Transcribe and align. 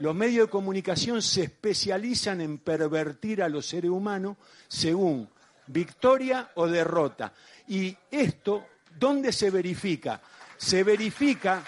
Los 0.00 0.14
medios 0.14 0.46
de 0.46 0.50
comunicación 0.50 1.22
se 1.22 1.44
especializan 1.44 2.40
en 2.40 2.58
pervertir 2.58 3.42
a 3.42 3.48
los 3.48 3.66
seres 3.66 3.90
humanos 3.90 4.36
según 4.68 5.28
victoria 5.66 6.50
o 6.54 6.66
derrota. 6.66 7.32
Y 7.66 7.96
esto, 8.10 8.66
¿dónde 8.98 9.32
se 9.32 9.50
verifica? 9.50 10.20
Se 10.56 10.84
verifica 10.84 11.64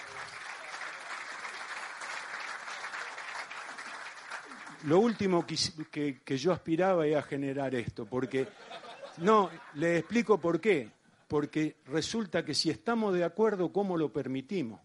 lo 4.85 4.99
último 4.99 5.45
que, 5.45 6.37
yo 6.37 6.51
aspiraba 6.51 7.05
era 7.05 7.21
generar 7.21 7.75
esto, 7.75 8.05
porque, 8.05 8.47
no, 9.17 9.49
le 9.75 9.99
explico 9.99 10.39
por 10.39 10.59
qué, 10.59 10.89
porque 11.27 11.77
resulta 11.87 12.43
que 12.43 12.53
si 12.53 12.69
estamos 12.69 13.13
de 13.13 13.23
acuerdo, 13.23 13.71
¿cómo 13.71 13.97
lo 13.97 14.11
permitimos? 14.11 14.79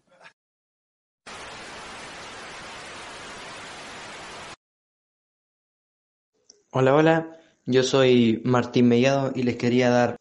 Hola, 6.79 6.93
hola, 6.93 7.39
yo 7.65 7.81
soy 7.81 8.39
Martín 8.45 8.87
Mellado 8.87 9.31
y 9.33 9.41
les 9.41 9.55
quería 9.55 9.89
dar 9.89 10.17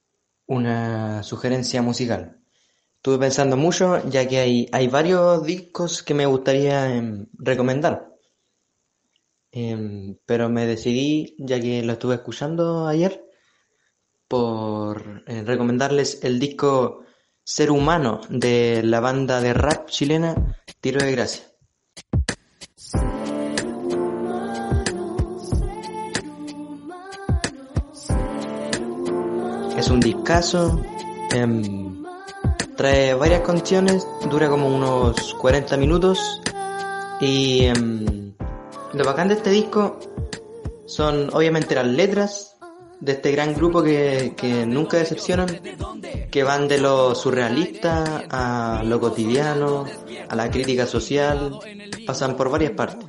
una 0.46 1.22
sugerencia 1.22 1.82
musical. 1.82 2.40
Estuve 2.94 3.18
pensando 3.18 3.58
mucho 3.58 4.02
ya 4.08 4.26
que 4.26 4.38
hay, 4.38 4.66
hay 4.72 4.88
varios 4.88 5.44
discos 5.44 6.02
que 6.02 6.14
me 6.14 6.24
gustaría 6.24 6.96
em, 6.96 7.26
recomendar. 7.34 8.08
Em, 9.52 10.16
pero 10.24 10.48
me 10.48 10.64
decidí, 10.64 11.36
ya 11.38 11.60
que 11.60 11.82
lo 11.82 11.92
estuve 11.92 12.14
escuchando 12.14 12.86
ayer, 12.86 13.22
por 14.26 15.24
eh, 15.26 15.42
recomendarles 15.42 16.24
el 16.24 16.38
disco 16.38 17.04
Ser 17.44 17.70
Humano 17.70 18.22
de 18.30 18.82
la 18.82 19.00
banda 19.00 19.42
de 19.42 19.52
rap 19.52 19.90
chilena 19.90 20.56
Tiro 20.80 21.04
de 21.04 21.12
Gracia. 21.12 21.55
Es 29.86 29.92
un 29.92 30.00
discazo, 30.00 30.82
em, 31.32 32.02
trae 32.74 33.14
varias 33.14 33.42
canciones, 33.42 34.04
dura 34.28 34.48
como 34.48 34.66
unos 34.66 35.32
40 35.34 35.76
minutos 35.76 36.18
y 37.20 37.66
em, 37.66 38.34
lo 38.94 39.04
bacán 39.04 39.28
de 39.28 39.34
este 39.34 39.50
disco 39.50 40.00
son 40.86 41.30
obviamente 41.32 41.76
las 41.76 41.86
letras 41.86 42.56
de 42.98 43.12
este 43.12 43.30
gran 43.30 43.54
grupo 43.54 43.80
que, 43.80 44.34
que 44.36 44.66
nunca 44.66 44.96
decepcionan, 44.96 45.46
que 46.32 46.42
van 46.42 46.66
de 46.66 46.78
lo 46.78 47.14
surrealista 47.14 48.24
a 48.28 48.82
lo 48.82 48.98
cotidiano, 48.98 49.84
a 50.28 50.34
la 50.34 50.50
crítica 50.50 50.86
social, 50.86 51.60
pasan 52.04 52.36
por 52.36 52.50
varias 52.50 52.72
partes. 52.72 53.06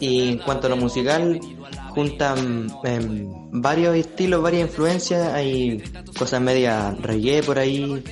Y 0.00 0.28
en 0.30 0.38
cuanto 0.38 0.66
a 0.66 0.70
lo 0.70 0.76
musical, 0.76 1.40
juntan 1.90 2.70
em, 2.84 3.28
varios 3.52 3.96
estilos, 3.96 4.42
varias 4.42 4.68
influencias, 4.68 5.32
hay 5.32 5.82
cosas 6.16 6.40
media 6.40 6.94
reggae 7.00 7.42
por 7.42 7.58
ahí, 7.58 8.02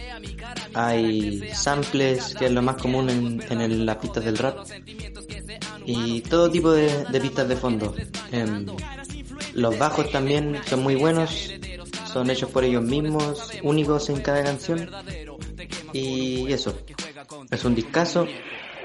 hay 0.72 1.50
samples, 1.54 2.34
que 2.34 2.46
es 2.46 2.52
lo 2.52 2.62
más 2.62 2.76
común 2.76 3.10
en, 3.10 3.86
las 3.86 3.96
pistas 3.98 4.24
del 4.24 4.38
rap, 4.38 4.66
y 5.84 6.22
todo 6.22 6.50
tipo 6.50 6.72
de, 6.72 7.20
pistas 7.20 7.48
de 7.48 7.56
fondo. 7.56 7.94
Em, 8.32 8.66
los 9.52 9.78
bajos 9.78 10.10
también 10.10 10.58
son 10.66 10.82
muy 10.82 10.94
buenos, 10.94 11.52
son 12.12 12.30
hechos 12.30 12.50
por 12.50 12.64
ellos 12.64 12.82
mismos, 12.82 13.50
únicos 13.62 14.08
en 14.08 14.20
cada 14.20 14.42
canción, 14.42 14.90
y 15.92 16.50
eso, 16.52 16.74
es 17.50 17.64
un 17.64 17.74
discazo 17.74 18.26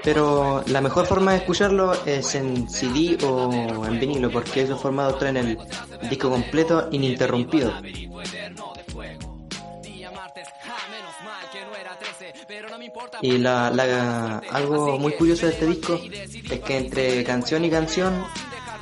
pero 0.02 0.64
la 0.66 0.80
mejor 0.80 1.06
forma 1.06 1.32
de 1.32 1.38
escucharlo 1.38 1.92
es 2.06 2.34
en 2.34 2.68
CD 2.68 3.18
o 3.24 3.86
en 3.86 4.00
vinilo, 4.00 4.30
porque 4.30 4.62
esos 4.62 4.80
formatos 4.80 5.18
traen 5.18 5.36
el 5.36 5.58
disco 6.08 6.30
completo 6.30 6.88
ininterrumpido. 6.90 7.72
Y 13.22 13.38
la, 13.38 14.38
algo 14.50 14.98
muy 14.98 15.12
curioso 15.12 15.46
de 15.46 15.52
este 15.52 15.66
disco 15.66 16.00
es 16.02 16.60
que 16.60 16.76
entre 16.76 17.24
canción 17.24 17.64
y 17.64 17.70
canción 17.70 18.24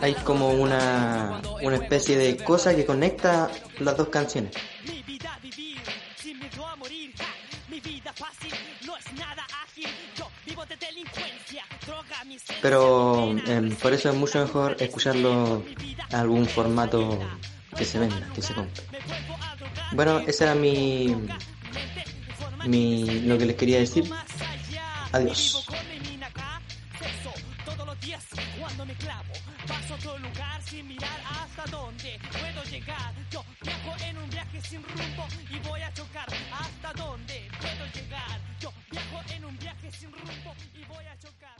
hay 0.00 0.14
como 0.14 0.50
una, 0.50 1.41
una 1.62 1.76
especie 1.76 2.16
de 2.16 2.37
cosa 2.37 2.75
que 2.75 2.87
conecta 2.87 3.50
las 3.81 3.97
dos 3.97 4.09
canciones. 4.09 4.53
Pero 12.62 13.36
em, 13.46 13.74
por 13.76 13.92
eso 13.92 14.10
es 14.10 14.14
mucho 14.14 14.41
mejor 14.41 14.76
escucharlo 14.80 15.64
en 16.10 16.16
algún 16.16 16.46
formato 16.46 17.19
que 17.76 17.84
se 17.84 17.98
venda, 17.98 18.28
que 18.34 18.42
se 18.42 18.54
compre. 18.54 18.82
Bueno, 19.92 20.19
ese 20.20 20.44
era 20.44 20.54
mi, 20.54 21.14
mi 22.66 23.20
lo 23.20 23.38
que 23.38 23.46
les 23.46 23.56
quería 23.56 23.78
decir. 23.78 24.10
Adiós. 25.12 25.64
Paso 29.69 29.93
a 29.93 29.97
otro 29.97 30.19
lugar 30.19 30.62
sin 30.62 30.89
mirar 30.89 31.21
hasta 31.29 31.65
dónde 31.71 32.19
puedo 32.33 32.65
llegar. 32.71 33.12
Yo 33.31 33.45
viajo 33.61 33.97
en 34.03 34.17
un 34.17 34.31
viaje 34.31 34.61
sin 34.62 34.83
rumbo 34.83 35.27
y 35.51 35.59
voy 35.59 35.83
a 35.83 35.93
chocar 35.93 36.27
hasta 36.53 36.93
dónde 36.95 37.51
puedo 37.61 37.84
llegar. 37.95 38.41
Yo 38.61 38.73
viajo 38.91 39.21
en 39.29 39.45
un 39.45 39.59
viaje 39.59 39.93
sin 39.93 40.11
rumbo 40.11 40.55
y 40.75 40.84
voy 40.84 41.05
a 41.05 41.19
chocar. 41.19 41.56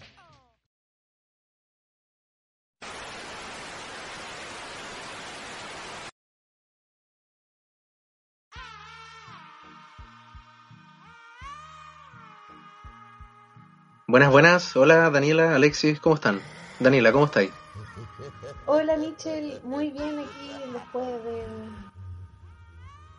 Buenas, 14.07 14.31
buenas. 14.31 14.77
Hola 14.77 15.11
Daniela, 15.11 15.55
Alexis, 15.55 16.01
¿cómo 16.01 16.15
están? 16.15 16.41
Daniela, 16.81 17.13
¿cómo 17.13 17.27
estáis? 17.27 17.51
Hola 18.71 18.99
Michelle, 18.99 19.59
muy 19.65 19.89
bien 19.89 20.19
aquí 20.19 20.51
después 20.75 21.07
de 21.25 21.43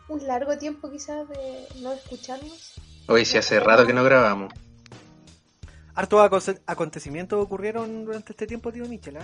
un 0.08 0.24
largo 0.28 0.56
tiempo 0.56 0.88
quizás 0.88 1.28
de 1.28 1.66
no 1.82 1.92
escucharnos. 1.92 2.74
Hoy 3.08 3.24
sí 3.24 3.36
hace 3.36 3.58
rato 3.58 3.84
que 3.84 3.92
no 3.92 4.04
grabamos. 4.04 4.54
Hartos 5.96 6.54
acontecimientos 6.66 7.42
ocurrieron 7.42 8.04
durante 8.04 8.32
este 8.32 8.46
tiempo, 8.46 8.70
tío 8.70 8.86
Michel, 8.86 9.16
¿eh? 9.16 9.20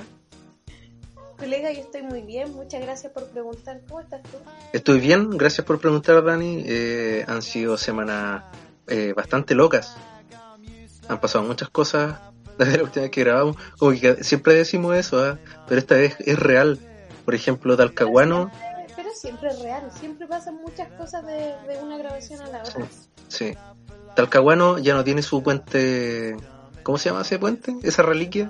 Colega, 1.39 1.71
yo 1.71 1.83
estoy 1.83 2.03
muy 2.03 2.23
bien, 2.23 2.53
muchas 2.55 2.81
gracias 2.81 3.13
por 3.13 3.29
preguntar. 3.29 3.83
¿Cómo 3.89 4.01
estás 4.01 4.25
tú? 4.25 4.39
Estoy 4.73 4.99
bien, 4.99 5.31
gracias 5.31 5.65
por 5.65 5.79
preguntar, 5.79 6.25
Dani. 6.25 6.65
Eh, 6.67 7.25
han 7.29 7.41
sido 7.41 7.79
semanas 7.79 8.43
eh, 8.89 9.13
bastante 9.13 9.55
locas. 9.55 9.97
Han 11.07 11.21
pasado 11.21 11.45
muchas 11.45 11.69
cosas 11.69 12.19
la 12.77 12.83
última 12.83 13.03
vez 13.03 13.11
que 13.11 13.21
grabamos. 13.23 13.57
Como 13.79 13.93
que 13.93 14.23
siempre 14.25 14.55
decimos 14.55 14.97
eso, 14.97 15.29
¿eh? 15.29 15.39
pero 15.69 15.79
esta 15.79 15.97
vez 15.97 16.17
es 16.21 16.39
real. 16.39 16.79
Por 17.25 17.35
ejemplo, 17.35 17.77
Talcahuano. 17.77 18.51
Pero, 18.95 19.11
siempre 19.15 19.51
es 19.51 19.61
real, 19.61 19.91
siempre 19.99 20.27
pasan 20.27 20.57
muchas 20.57 20.89
cosas 20.93 21.27
de, 21.27 21.55
una 21.83 21.99
grabación 21.99 22.41
a 22.41 22.49
la 22.49 22.61
otra. 22.61 22.87
Sí, 23.29 23.53
sí. 23.53 23.57
Talcahuano 24.15 24.79
ya 24.79 24.95
no 24.95 25.05
tiene 25.05 25.23
su 25.23 25.43
puente 25.43 26.37
¿Cómo 26.87 26.99
se 26.99 27.09
llama 27.09 27.23
ese 27.23 27.41
puente? 27.41 27.75
¿Esa 27.83 28.03
reliquia? 28.03 28.49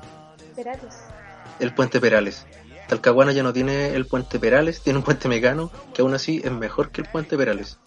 Perales. 0.55 0.95
El 1.59 1.73
puente 1.73 2.03
Perales. 2.03 2.45
Talcahuano 2.87 3.31
ya 3.31 3.43
no 3.43 3.55
tiene 3.55 3.95
el 3.95 4.05
puente 4.05 4.39
Perales, 4.39 4.83
tiene 4.83 4.99
un 4.99 5.07
puente 5.07 5.27
Mecano 5.27 5.71
que 5.95 6.03
aún 6.03 6.13
así 6.13 6.43
es 6.45 6.53
mejor 6.53 6.91
que 6.91 7.01
el 7.01 7.09
puente 7.09 7.39
Perales. 7.39 7.79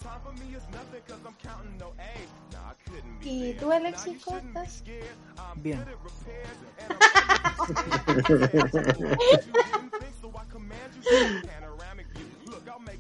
¿Y 3.30 3.54
tú, 3.54 3.72
Alexis, 3.72 4.18
cómo 4.26 4.40
estás? 4.40 4.84
Bien. 5.56 5.86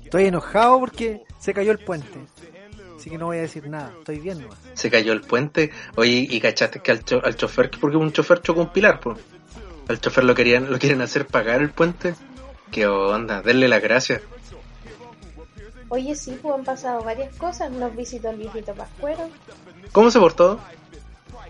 Estoy 0.04 0.26
enojado 0.26 0.80
porque 0.82 1.24
se 1.40 1.52
cayó 1.52 1.72
el 1.72 1.80
puente. 1.80 2.20
Así 2.96 3.10
que 3.10 3.18
no 3.18 3.26
voy 3.26 3.38
a 3.38 3.42
decir 3.42 3.68
nada, 3.68 3.92
estoy 3.98 4.20
viendo. 4.20 4.48
Se 4.76 4.92
cayó 4.92 5.14
el 5.14 5.22
puente. 5.22 5.72
Oye, 5.96 6.28
y 6.30 6.40
cachaste 6.40 6.80
que 6.82 6.92
al, 6.92 7.04
al 7.24 7.36
chofer, 7.36 7.72
porque 7.82 7.98
un 7.98 8.12
chofer 8.12 8.44
chocó 8.44 8.62
un 8.62 8.72
pilar, 8.72 9.00
pues. 9.00 9.18
Al 9.88 10.00
chofer 10.00 10.26
lo 10.26 10.36
querían, 10.36 10.72
lo 10.72 10.78
quieren 10.78 11.02
hacer 11.02 11.26
pagar 11.26 11.60
el 11.62 11.72
puente. 11.72 12.14
¿Qué 12.72 12.86
onda? 12.86 13.42
Denle 13.42 13.68
las 13.68 13.82
gracias. 13.82 14.22
Oye, 15.88 16.16
sí, 16.16 16.38
pues 16.40 16.54
han 16.54 16.64
pasado 16.64 17.02
varias 17.04 17.36
cosas. 17.36 17.72
Nos 17.72 17.96
visitó 17.96 18.30
el 18.30 18.38
viejito 18.38 18.76
Pascuero. 18.76 19.28
¿Cómo 19.92 20.12
se 20.12 20.20
portó? 20.20 20.60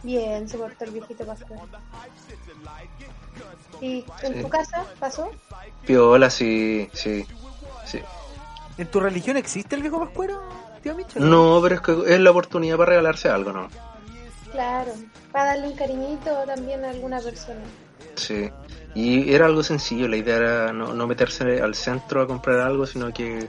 Bien, 0.04 0.48
se 0.48 0.58
portó 0.58 0.86
el 0.86 0.92
viejito 0.92 1.26
Pascuero. 1.26 1.64
¿Y 3.82 4.06
en 4.24 4.42
tu 4.42 4.50
casa 4.50 4.86
pasó? 5.00 5.30
Piola, 5.86 6.30
sí, 6.30 6.90
sí, 6.94 7.26
sí. 7.86 8.00
¿En 8.78 8.88
tu 8.88 9.00
religión 9.00 9.38
existe 9.38 9.76
el 9.76 9.82
viejo 9.82 10.00
Pascuero? 10.00 10.42
tío 10.82 10.96
Michel? 10.96 11.30
No, 11.30 11.60
pero 11.62 11.76
es 11.76 11.82
que 11.82 12.14
es 12.14 12.20
la 12.20 12.32
oportunidad 12.32 12.78
para 12.78 12.92
regalarse 12.92 13.30
algo, 13.30 13.52
¿no? 13.52 13.68
Claro, 14.52 14.94
para 15.32 15.46
darle 15.52 15.68
un 15.68 15.76
cariñito 15.76 16.32
también 16.46 16.84
a 16.86 16.90
alguna 16.90 17.20
persona. 17.20 17.60
Sí. 18.16 18.50
Y 18.96 19.34
era 19.34 19.46
algo 19.46 19.64
sencillo, 19.64 20.08
la 20.08 20.18
idea 20.18 20.38
era 20.38 20.74
no, 20.74 20.94
no 20.94 21.08
meterse 21.08 21.62
al 21.62 21.76
centro 21.76 22.22
a 22.22 22.28
comprar 22.28 22.60
algo, 22.60 22.88
sino 22.88 23.14
que 23.14 23.48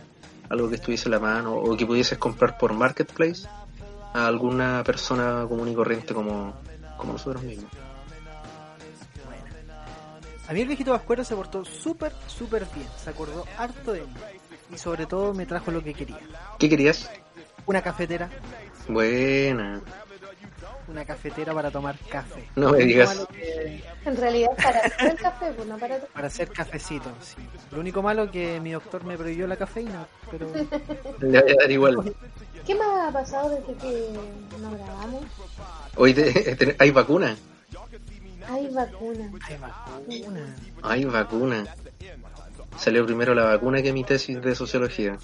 algo 0.48 0.68
que 0.68 0.74
estuviese 0.74 1.08
a 1.08 1.12
la 1.12 1.20
mano 1.20 1.54
o 1.54 1.76
que 1.76 1.86
pudieses 1.86 2.18
comprar 2.18 2.58
por 2.58 2.74
Marketplace 2.74 3.48
a 4.12 4.26
alguna 4.26 4.82
persona 4.84 5.46
común 5.48 5.68
y 5.68 5.74
corriente 5.74 6.12
como, 6.14 6.54
como 6.96 7.12
nosotros 7.14 7.42
mismos. 7.42 7.70
A 10.48 10.52
mí 10.52 10.60
el 10.62 10.66
viejito 10.66 10.90
Vascuero 10.92 11.22
se 11.24 11.36
portó 11.36 11.64
súper, 11.64 12.12
súper 12.26 12.66
bien. 12.74 12.88
Se 12.96 13.10
acordó 13.10 13.44
harto 13.56 13.92
de 13.92 14.00
mí. 14.00 14.14
Y 14.72 14.78
sobre 14.78 15.06
todo 15.06 15.32
me 15.32 15.46
trajo 15.46 15.70
lo 15.70 15.82
que 15.82 15.94
quería. 15.94 16.18
¿Qué 16.58 16.68
querías? 16.68 17.08
Una 17.66 17.82
cafetera. 17.82 18.28
Buena. 18.88 19.80
Una 20.88 21.04
cafetera 21.04 21.54
para 21.54 21.70
tomar 21.70 21.96
café. 22.10 22.48
No 22.56 22.72
me 22.72 22.78
digas. 22.78 23.26
que- 23.32 23.80
En 24.04 24.16
realidad 24.16 24.48
para 24.56 24.80
hacer 24.80 25.16
café, 25.16 25.52
pues 25.52 25.68
no 25.68 25.78
para 25.78 25.98
Para 26.00 26.26
hacer 26.26 26.48
cafecito, 26.50 27.10
sí. 27.20 27.36
Lo 27.70 27.78
único 27.80 28.02
malo 28.02 28.28
que 28.28 28.58
mi 28.60 28.72
doctor 28.72 29.04
me 29.04 29.16
prohibió 29.16 29.46
la 29.46 29.56
cafeína, 29.56 30.04
pero 30.32 30.48
Le 31.20 31.40
voy 31.42 31.50
a 31.52 31.54
dar 31.60 31.70
igual. 31.70 32.14
¿Qué 32.70 32.76
más 32.76 33.08
ha 33.08 33.12
pasado 33.12 33.50
desde 33.50 33.74
que 33.74 34.10
no 34.60 34.70
grabamos? 34.70 35.24
Hoy 35.96 36.14
te- 36.14 36.54
te- 36.54 36.76
hay 36.78 36.92
vacuna. 36.92 37.36
Hay 38.48 38.68
vacuna. 38.68 39.28
hay 39.48 39.56
vacuna. 39.58 40.56
Hay 40.82 41.04
vacuna. 41.04 41.74
Salió 42.78 43.04
primero 43.04 43.34
la 43.34 43.42
vacuna 43.42 43.82
que 43.82 43.92
mi 43.92 44.04
tesis 44.04 44.40
de 44.40 44.54
sociología. 44.54 45.18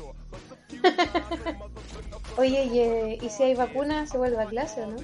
Oye, 2.36 2.64
y, 2.64 2.80
eh, 2.80 3.18
¿y 3.22 3.30
si 3.30 3.44
hay 3.44 3.54
vacuna 3.54 4.08
se 4.08 4.18
vuelve 4.18 4.42
a 4.42 4.46
clase 4.46 4.84
no? 4.84 4.96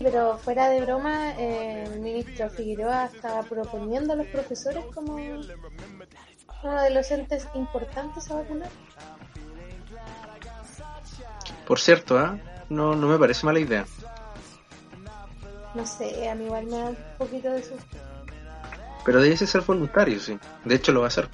Pero 0.00 0.36
fuera 0.36 0.68
de 0.68 0.82
broma, 0.82 1.30
eh, 1.38 1.84
el 1.86 2.00
ministro 2.00 2.50
Figueroa 2.50 3.06
estaba 3.06 3.42
proponiendo 3.44 4.12
a 4.12 4.16
los 4.16 4.26
profesores 4.26 4.84
como 4.94 5.14
uno 5.14 6.82
de 6.82 6.90
los 6.90 7.10
entes 7.10 7.48
importantes 7.54 8.30
a 8.30 8.34
vacunar. 8.34 8.68
Por 11.68 11.78
cierto, 11.78 12.18
¿ah? 12.18 12.38
no, 12.70 12.94
no 12.94 13.08
me 13.08 13.18
parece 13.18 13.44
mala 13.44 13.60
idea. 13.60 13.84
No 15.74 15.86
sé, 15.86 16.26
a 16.26 16.34
mí 16.34 16.46
igual 16.46 16.64
me 16.64 16.78
da 16.78 16.84
un 16.86 16.96
poquito 17.18 17.50
de 17.50 17.62
susto. 17.62 17.98
Pero 19.04 19.20
debe 19.20 19.36
ser 19.36 19.60
voluntario, 19.60 20.18
sí. 20.18 20.38
De 20.64 20.76
hecho, 20.76 20.92
lo 20.92 21.00
va 21.00 21.06
a 21.06 21.08
hacer. 21.08 21.28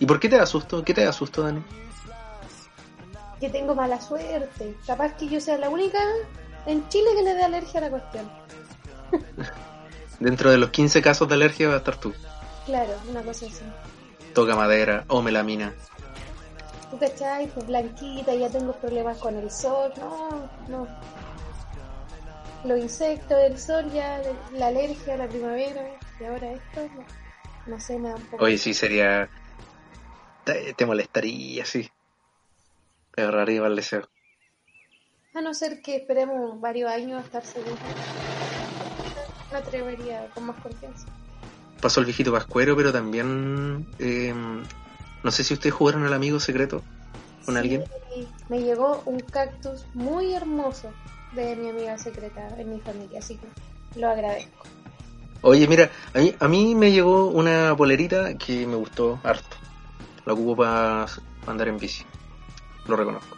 ¿Y 0.00 0.06
por 0.06 0.18
qué 0.18 0.30
te 0.30 0.38
da 0.38 0.46
susto? 0.46 0.82
¿Qué 0.82 0.94
te 0.94 1.04
da 1.04 1.12
susto, 1.12 1.42
Dani? 1.42 1.62
Que 3.38 3.50
tengo 3.50 3.74
mala 3.74 4.00
suerte. 4.00 4.76
Capaz 4.86 5.14
que 5.16 5.28
yo 5.28 5.38
sea 5.38 5.58
la 5.58 5.68
única 5.68 6.00
en 6.64 6.88
Chile 6.88 7.10
que 7.14 7.22
le 7.24 7.34
dé 7.34 7.42
alergia 7.42 7.80
a 7.80 7.82
la 7.82 7.90
cuestión. 7.90 8.32
Dentro 10.20 10.50
de 10.50 10.56
los 10.56 10.70
15 10.70 11.02
casos 11.02 11.28
de 11.28 11.34
alergia 11.34 11.68
va 11.68 11.74
a 11.74 11.78
estar 11.78 11.98
tú. 11.98 12.14
Claro, 12.64 12.94
una 13.10 13.20
cosa 13.20 13.44
así. 13.44 13.62
Toca 14.32 14.56
madera 14.56 15.04
o 15.08 15.20
melamina. 15.20 15.74
¿Tú 16.92 16.98
cachai? 16.98 17.46
Pues 17.46 17.66
blanquita, 17.66 18.34
ya 18.34 18.50
tengo 18.50 18.74
problemas 18.74 19.16
con 19.16 19.34
el 19.38 19.50
sol. 19.50 19.90
No, 19.96 20.50
no. 20.68 20.86
Los 22.64 22.78
insectos, 22.78 23.38
el 23.38 23.58
sol, 23.58 23.90
ya, 23.90 24.20
la 24.52 24.66
alergia, 24.66 25.16
la 25.16 25.26
primavera. 25.26 25.88
Y 26.20 26.24
ahora 26.24 26.52
esto, 26.52 26.82
no, 26.94 27.04
no 27.66 27.80
sé, 27.80 27.98
me 27.98 28.10
da 28.10 28.16
un 28.16 28.22
poco. 28.24 28.44
Oye, 28.44 28.58
sí, 28.58 28.74
sería... 28.74 29.26
Te, 30.44 30.74
te 30.74 30.84
molestaría, 30.84 31.64
sí. 31.64 31.90
Te 33.14 33.22
agarraría 33.22 33.64
el 33.66 33.76
deseo. 33.76 34.06
A 35.34 35.40
no 35.40 35.54
ser 35.54 35.80
que 35.80 35.96
esperemos 35.96 36.60
varios 36.60 36.92
años 36.92 37.22
a 37.22 37.24
estar 37.24 37.42
seguros. 37.42 37.78
Me 39.50 39.56
atrevería 39.56 40.28
con 40.34 40.44
más 40.44 40.60
confianza. 40.60 41.06
Pasó 41.80 42.00
el 42.00 42.06
viejito 42.06 42.32
Pascuero, 42.32 42.76
pero 42.76 42.92
también... 42.92 43.88
eh, 43.98 44.34
no 45.22 45.30
sé 45.30 45.44
si 45.44 45.54
ustedes 45.54 45.74
jugaron 45.74 46.04
al 46.04 46.12
amigo 46.12 46.40
secreto 46.40 46.82
con 47.44 47.54
Sí, 47.54 47.60
alguien. 47.60 47.84
Me 48.48 48.62
llegó 48.62 49.02
un 49.06 49.20
cactus 49.20 49.86
muy 49.94 50.34
hermoso 50.34 50.92
de 51.34 51.56
mi 51.56 51.70
amiga 51.70 51.98
secreta 51.98 52.48
en 52.58 52.70
mi 52.70 52.80
familia, 52.80 53.18
así 53.18 53.36
que 53.36 54.00
lo 54.00 54.08
agradezco. 54.10 54.64
Oye, 55.42 55.66
mira, 55.66 55.90
a 56.14 56.18
mí, 56.18 56.34
a 56.38 56.48
mí 56.48 56.74
me 56.74 56.92
llegó 56.92 57.26
una 57.26 57.74
polerita 57.76 58.38
que 58.38 58.66
me 58.66 58.76
gustó 58.76 59.18
harto. 59.24 59.56
La 60.24 60.34
ocupo 60.34 60.56
para 60.56 61.06
andar 61.46 61.68
en 61.68 61.78
bici. 61.78 62.04
Lo 62.86 62.96
reconozco. 62.96 63.36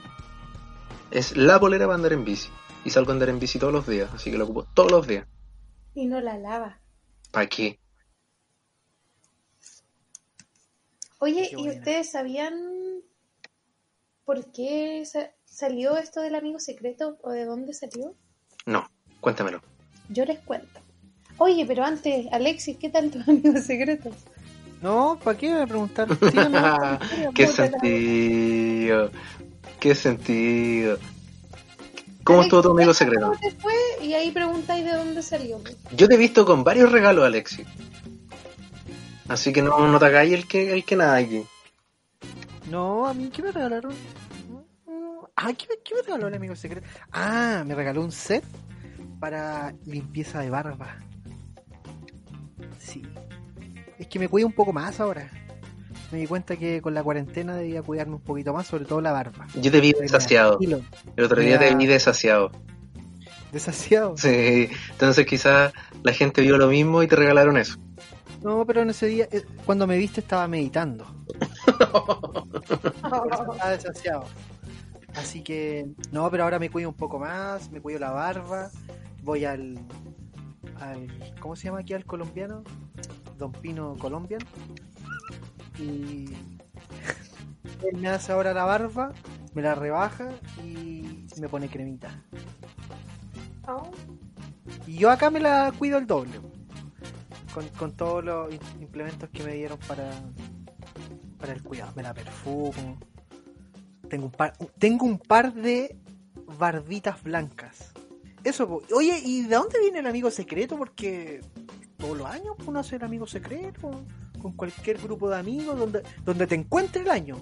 Es 1.11 1.37
la 1.37 1.59
polera 1.59 1.87
para 1.87 1.95
andar 1.95 2.13
en 2.13 2.25
bici. 2.25 2.51
Y 2.85 2.91
salgo 2.91 3.11
a 3.11 3.15
andar 3.15 3.31
en 3.31 3.39
bici 3.39 3.59
todos 3.59 3.73
los 3.73 3.87
días, 3.87 4.11
así 4.13 4.31
que 4.31 4.37
la 4.37 4.45
ocupo 4.45 4.65
todos 4.75 4.91
los 4.91 5.07
días. 5.07 5.27
Y 5.95 6.05
no 6.07 6.21
la 6.21 6.37
lava. 6.37 6.81
¿Para 7.31 7.47
qué? 7.47 7.79
Oye, 11.25 11.49
¿y 11.53 11.69
ustedes 11.71 12.11
sabían 12.11 12.53
por 14.27 14.53
qué 14.53 15.03
sa- 15.07 15.31
salió 15.47 15.97
esto 15.97 16.21
del 16.21 16.35
amigo 16.35 16.61
secreto 16.61 17.17
o 17.23 17.31
de 17.31 17.47
dónde 17.47 17.73
salió? 17.73 18.15
No, 18.67 18.87
cuéntamelo. 19.21 19.63
Yo 20.11 20.27
les 20.27 20.39
cuento. 20.41 20.81
Oye, 21.39 21.65
pero 21.65 21.83
antes, 21.83 22.27
Alexis, 22.31 22.77
¿qué 22.77 22.91
tal 22.91 23.11
tus 23.11 23.27
amigos 23.29 23.65
secretos? 23.65 24.15
No, 24.83 25.19
¿para 25.25 25.39
qué 25.39 25.47
me 25.49 25.55
voy 25.55 25.63
a 25.63 25.67
preguntar? 25.67 26.09
¿Qué 27.35 27.47
sentido? 27.47 29.11
¿Qué 29.81 29.95
sentido? 29.95 30.99
¿Cómo 32.23 32.41
Alexis, 32.41 32.59
estuvo 32.59 32.63
tu 32.63 32.71
amigo 32.79 32.93
secreto? 32.93 33.27
¿Cómo 33.29 33.41
te 33.41 33.51
fue? 33.53 33.73
Y 34.03 34.13
ahí 34.13 34.31
preguntáis 34.31 34.85
de 34.85 34.93
dónde 34.93 35.23
salió. 35.23 35.59
Yo 35.97 36.07
te 36.07 36.17
he 36.17 36.19
visto 36.19 36.45
con 36.45 36.65
varios 36.65 36.93
regalos, 36.93 37.25
Alexis. 37.25 37.67
Así 39.29 39.53
que 39.53 39.63
no, 39.63 39.89
no 39.89 39.99
te 39.99 40.07
hagáis 40.07 40.33
el 40.33 40.47
que, 40.47 40.73
el 40.73 40.85
que 40.85 40.97
nada 40.97 41.17
aquí. 41.17 41.45
No, 42.71 43.07
a 43.07 43.15
mí, 43.15 43.31
¿qué 43.31 43.43
me 43.43 43.53
regalaron? 43.53 43.95
Ah, 45.37 45.53
¿qué 45.53 45.67
me, 45.69 45.77
qué 45.85 45.95
me 45.95 46.03
regaló 46.03 46.29
el 46.29 46.35
amigo 46.35 46.55
secreto? 46.55 46.87
Ah, 47.13 47.65
me 47.67 47.75
regaló 47.75 48.03
un 48.03 48.13
set 48.13 48.45
para 49.19 49.75
limpieza 49.85 50.41
de 50.41 50.51
barba. 50.51 50.99
Sí. 52.79 53.03
Es 53.99 54.07
que 54.07 54.19
me 54.19 54.29
cuido 54.29 54.47
un 54.47 54.53
poco 54.53 54.73
más 54.73 55.01
ahora. 55.01 55.31
Me 56.13 56.19
di 56.19 56.27
cuenta 56.27 56.57
que 56.57 56.81
con 56.81 56.95
la 56.95 57.03
cuarentena 57.03 57.57
debía 57.57 57.83
cuidarme 57.83 58.15
un 58.15 58.21
poquito 58.23 58.53
más, 58.53 58.67
sobre 58.67 58.85
todo 58.85 59.01
la 59.01 59.13
barba. 59.13 59.47
Yo 59.55 59.71
te 59.71 59.81
vi 59.81 59.93
desasiado. 59.93 60.59
El 60.61 61.25
otro 61.25 61.41
día 61.41 61.59
te 61.59 61.75
vi 61.75 61.87
desasiado. 61.87 62.53
Desasiado. 63.51 64.17
Sí, 64.17 64.69
entonces 64.91 65.27
quizás 65.27 65.73
la 66.03 66.13
gente 66.13 66.43
vio 66.43 66.57
lo 66.59 66.69
mismo 66.69 67.03
y 67.03 67.09
te 67.09 67.17
regalaron 67.17 67.57
eso. 67.57 67.79
No, 68.45 68.67
pero 68.67 68.83
en 68.83 68.91
ese 68.91 69.07
día, 69.07 69.27
eh, 69.33 69.43
cuando 69.65 69.87
me 69.87 69.97
viste 69.97 70.21
estaba 70.21 70.47
meditando. 70.47 71.07
Estaba 73.05 73.71
desasiado. 73.71 74.25
Así 75.15 75.43
que, 75.43 75.89
no, 76.13 76.31
pero 76.31 76.45
ahora 76.45 76.59
me 76.59 76.69
cuido 76.69 76.91
un 76.91 76.95
poco 76.95 77.19
más, 77.19 77.71
me 77.71 77.81
cuido 77.81 78.01
la 78.01 78.11
barba, 78.11 78.71
voy 79.23 79.47
al, 79.47 79.79
al 80.79 81.35
¿cómo 81.41 81.57
se 81.57 81.65
llama 81.65 81.79
aquí 81.81 81.95
al 81.95 82.05
colombiano? 82.05 82.65
Don 83.39 83.51
Pino 83.53 83.97
Colombian. 83.99 84.43
Y 85.79 86.27
él 87.83 87.97
me 87.97 88.09
hace 88.09 88.33
ahora 88.33 88.53
la 88.53 88.65
barba, 88.65 89.13
me 89.55 89.63
la 89.63 89.75
rebaja 89.75 90.29
y 90.63 91.27
me 91.41 91.49
pone 91.49 91.71
cremita. 91.71 92.23
Oh, 93.67 93.91
Y 94.87 94.99
yo 94.99 95.11
acá 95.11 95.31
me 95.31 95.41
la 95.41 95.73
cuido 95.79 95.97
el 95.97 96.07
doble. 96.07 96.41
Con, 97.55 97.69
con 97.69 97.93
todos 97.93 98.25
los 98.25 98.53
implementos 98.81 99.31
que 99.31 99.45
me 99.45 99.55
dieron 99.55 99.79
para, 99.87 100.11
para 101.39 101.53
el 101.53 101.63
cuidado. 101.63 101.93
Me 101.95 102.03
la 102.03 102.13
perfumo. 102.13 102.99
Tengo 104.09 104.27
un 104.27 104.33
par, 104.33 104.53
tengo 104.79 105.07
un 105.07 105.19
par 105.19 105.55
de 105.55 105.97
barbitas 106.59 107.23
blancas. 107.23 107.93
Eso, 108.43 108.83
oye, 108.95 109.21
¿y 109.25 109.43
de 109.43 109.55
dónde 109.55 109.81
viene 109.81 110.01
el 110.01 110.07
amigo 110.07 110.31
secreto? 110.31 110.77
Porque 110.77 111.41
todos 111.97 112.19
los 112.19 112.27
años 112.27 112.57
uno 112.67 112.81
hace 112.81 112.97
el 112.97 113.05
amigo 113.05 113.27
secreto 113.27 114.05
con 114.43 114.53
cualquier 114.53 114.99
grupo 114.99 115.31
de 115.31 115.39
amigos 115.39 115.79
donde, 115.79 116.03
donde 116.25 116.47
te 116.47 116.55
encuentre 116.55 117.03
el 117.03 117.11
año. 117.11 117.37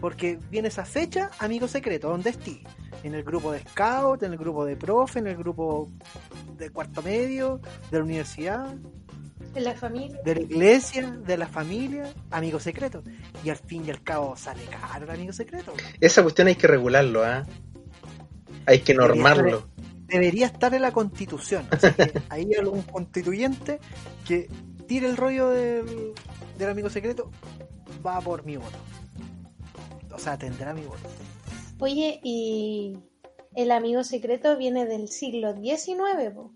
Porque 0.00 0.38
viene 0.50 0.68
esa 0.68 0.84
fecha, 0.84 1.30
amigo 1.38 1.68
secreto, 1.68 2.08
donde 2.08 2.30
estés. 2.30 2.60
En 3.02 3.14
el 3.14 3.22
grupo 3.22 3.52
de 3.52 3.60
scout, 3.60 4.22
en 4.22 4.32
el 4.32 4.38
grupo 4.38 4.64
de 4.64 4.76
profe, 4.76 5.18
en 5.18 5.26
el 5.26 5.36
grupo 5.36 5.90
de 6.56 6.70
cuarto 6.70 7.02
medio, 7.02 7.60
de 7.90 7.98
la 7.98 8.04
universidad, 8.04 8.74
en 9.54 9.64
la 9.64 9.74
familia. 9.74 10.20
de 10.24 10.34
la 10.34 10.40
iglesia, 10.40 11.10
de 11.10 11.36
la 11.36 11.46
familia, 11.46 12.12
amigo 12.30 12.58
secreto. 12.60 13.02
Y 13.44 13.50
al 13.50 13.56
fin 13.56 13.84
y 13.86 13.90
al 13.90 14.02
cabo 14.02 14.36
sale 14.36 14.62
caro 14.64 15.04
el 15.04 15.10
amigo 15.10 15.32
secreto. 15.32 15.72
Esa 16.00 16.22
cuestión 16.22 16.48
hay 16.48 16.54
que 16.54 16.66
regularlo, 16.66 17.24
¿ah? 17.24 17.44
Hay 18.66 18.80
que 18.80 18.94
normarlo. 18.94 19.68
Debería 20.06 20.46
estar 20.46 20.74
en 20.74 20.82
la 20.82 20.92
constitución. 20.92 21.66
Así 21.70 21.90
que 21.92 22.12
ahí 22.28 22.46
hay 22.52 22.54
algún 22.54 22.82
constituyente 22.82 23.80
que 24.26 24.48
tire 24.86 25.08
el 25.08 25.16
rollo 25.16 25.50
del, 25.50 26.12
del 26.58 26.68
amigo 26.68 26.90
secreto, 26.90 27.30
va 28.04 28.20
por 28.20 28.44
mi 28.44 28.56
voto. 28.56 28.78
o 30.12 30.18
sea, 30.18 30.36
tendrá 30.38 30.74
mi 30.74 30.82
voto. 30.82 31.08
Oye, 31.78 32.20
y 32.22 32.98
el 33.54 33.70
amigo 33.70 34.04
secreto 34.04 34.56
viene 34.56 34.86
del 34.86 35.08
siglo 35.08 35.54
XIX. 35.54 36.30
po. 36.34 36.52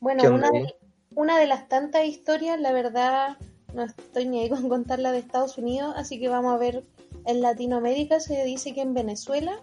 Bueno, 0.00 0.22
¿Qué 0.22 0.28
una 0.28 0.50
de, 0.50 0.74
una 1.14 1.38
de 1.38 1.46
las 1.46 1.68
tantas 1.68 2.04
historias, 2.04 2.60
la 2.60 2.72
verdad, 2.72 3.36
no 3.74 3.84
estoy 3.84 4.26
ni 4.26 4.40
ahí 4.40 4.48
con 4.48 4.68
contarla 4.68 5.12
de 5.12 5.18
Estados 5.18 5.58
Unidos, 5.58 5.94
así 5.96 6.20
que 6.20 6.28
vamos 6.28 6.54
a 6.54 6.58
ver, 6.58 6.84
en 7.26 7.40
Latinoamérica 7.40 8.20
se 8.20 8.44
dice 8.44 8.74
que 8.74 8.80
en 8.80 8.94
Venezuela, 8.94 9.60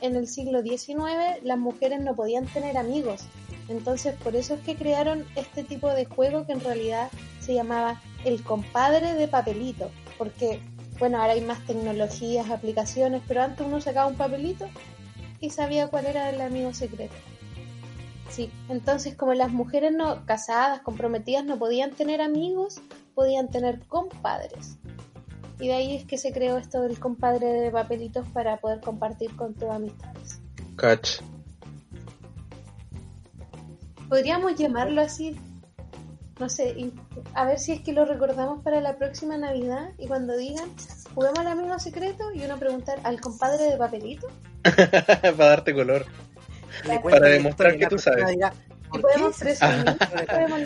en 0.00 0.16
el 0.16 0.28
siglo 0.28 0.62
XIX, 0.62 1.42
las 1.42 1.58
mujeres 1.58 2.00
no 2.00 2.14
podían 2.14 2.46
tener 2.46 2.76
amigos. 2.76 3.24
Entonces, 3.68 4.14
por 4.22 4.36
eso 4.36 4.54
es 4.54 4.60
que 4.60 4.76
crearon 4.76 5.24
este 5.36 5.64
tipo 5.64 5.88
de 5.90 6.04
juego 6.04 6.46
que 6.46 6.52
en 6.52 6.60
realidad 6.60 7.10
se 7.40 7.54
llamaba 7.54 8.00
el 8.24 8.42
compadre 8.42 9.14
de 9.14 9.26
papelito, 9.26 9.90
porque, 10.18 10.60
bueno, 10.98 11.20
ahora 11.20 11.32
hay 11.32 11.40
más 11.40 11.64
tecnologías, 11.66 12.50
aplicaciones, 12.50 13.22
pero 13.26 13.42
antes 13.42 13.66
uno 13.66 13.80
sacaba 13.80 14.06
un 14.06 14.16
papelito 14.16 14.68
y 15.40 15.50
sabía 15.50 15.88
cuál 15.88 16.06
era 16.06 16.30
el 16.30 16.40
amigo 16.40 16.72
secreto. 16.72 17.14
Sí, 18.34 18.50
entonces 18.68 19.14
como 19.14 19.32
las 19.32 19.52
mujeres 19.52 19.92
no 19.92 20.26
casadas, 20.26 20.80
comprometidas, 20.80 21.44
no 21.44 21.56
podían 21.56 21.92
tener 21.92 22.20
amigos, 22.20 22.80
podían 23.14 23.48
tener 23.48 23.86
compadres. 23.86 24.76
Y 25.60 25.68
de 25.68 25.74
ahí 25.74 25.94
es 25.94 26.04
que 26.04 26.18
se 26.18 26.32
creó 26.32 26.58
esto 26.58 26.82
del 26.82 26.98
compadre 26.98 27.46
de 27.46 27.70
papelitos 27.70 28.26
para 28.30 28.56
poder 28.56 28.80
compartir 28.80 29.36
con 29.36 29.54
tus 29.54 29.70
amistades. 29.70 30.40
Catch. 30.74 31.20
Podríamos 34.08 34.56
llamarlo 34.56 35.00
así, 35.00 35.38
no 36.40 36.48
sé, 36.48 36.70
y 36.70 36.92
a 37.34 37.44
ver 37.44 37.60
si 37.60 37.70
es 37.70 37.82
que 37.82 37.92
lo 37.92 38.04
recordamos 38.04 38.64
para 38.64 38.80
la 38.80 38.96
próxima 38.96 39.36
Navidad 39.36 39.90
y 39.96 40.08
cuando 40.08 40.36
digan, 40.36 40.70
juguemos 41.14 41.38
al 41.38 41.46
amigo 41.46 41.78
secreto 41.78 42.32
y 42.34 42.44
uno 42.44 42.58
preguntar 42.58 42.98
al 43.04 43.20
compadre 43.20 43.70
de 43.70 43.76
papelito. 43.76 44.26
Para 44.64 45.36
darte 45.36 45.72
color. 45.72 46.04
Para 47.02 47.28
demostrar 47.28 47.76
que 47.78 47.86
tú 47.86 47.98
sabes. 47.98 48.24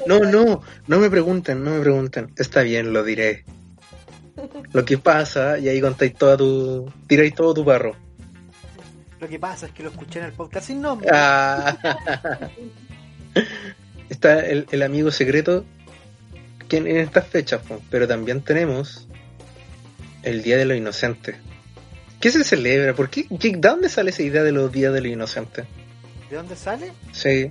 No, 0.06 0.20
no, 0.20 0.62
no 0.86 0.98
me 0.98 1.08
pregunten, 1.08 1.64
no 1.64 1.70
me 1.70 1.80
pregunten. 1.80 2.30
Está 2.36 2.60
bien, 2.62 2.92
lo 2.92 3.02
diré. 3.02 3.44
Lo 4.72 4.84
que 4.84 4.98
pasa, 4.98 5.58
y 5.58 5.68
ahí 5.68 5.80
contáis 5.80 6.14
toda 6.14 6.36
tu. 6.36 6.92
tiráis 7.06 7.34
todo 7.34 7.54
tu 7.54 7.64
barro. 7.64 7.96
Lo 9.18 9.26
que 9.28 9.38
pasa 9.38 9.66
es 9.66 9.72
que 9.72 9.82
lo 9.82 9.88
escuché 9.90 10.20
en 10.20 10.26
el 10.26 10.32
podcast 10.32 10.66
sin 10.68 10.80
nombre. 10.80 11.08
Ah. 11.12 11.76
Está 14.08 14.40
el, 14.46 14.66
el 14.70 14.82
amigo 14.82 15.10
secreto 15.10 15.64
que 16.68 16.76
en, 16.76 16.86
en 16.86 16.98
estas 16.98 17.26
fechas, 17.26 17.60
pero 17.90 18.06
también 18.06 18.42
tenemos 18.42 19.08
el 20.22 20.42
Día 20.42 20.56
de 20.56 20.66
los 20.66 20.76
Inocentes. 20.76 21.36
¿Qué 22.20 22.30
se 22.30 22.44
celebra? 22.44 22.94
¿Por 22.94 23.10
qué? 23.10 23.26
¿Qué- 23.40 23.52
¿De 23.56 23.68
dónde 23.68 23.88
sale 23.88 24.10
esa 24.10 24.22
idea 24.22 24.42
de 24.42 24.52
los 24.52 24.70
días 24.70 24.92
de 24.92 25.00
los 25.00 25.10
inocentes? 25.10 25.66
¿De 26.30 26.36
dónde 26.36 26.56
sale? 26.56 26.92
Sí, 27.12 27.50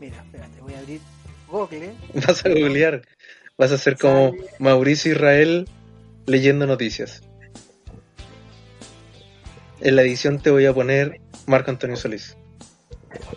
Mira, 0.00 0.16
espérate, 0.16 0.60
voy 0.60 0.74
a 0.74 0.78
abrir 0.78 1.00
Google. 1.48 1.92
vas 2.26 2.44
a 2.44 2.48
googlear. 2.48 3.02
Vas 3.58 3.72
a 3.72 3.78
ser 3.78 3.98
como 3.98 4.30
Sale. 4.30 4.50
Mauricio 4.58 5.12
Israel 5.12 5.68
leyendo 6.26 6.66
noticias. 6.66 7.22
En 9.80 9.96
la 9.96 10.02
edición 10.02 10.40
te 10.40 10.50
voy 10.50 10.66
a 10.66 10.72
poner 10.72 11.20
Marco 11.46 11.70
Antonio 11.70 11.96
Solís. 11.96 12.36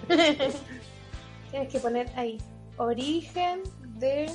Tienes 1.52 1.70
que 1.72 1.80
poner 1.80 2.08
ahí, 2.16 2.38
origen 2.78 3.62
de, 4.00 4.30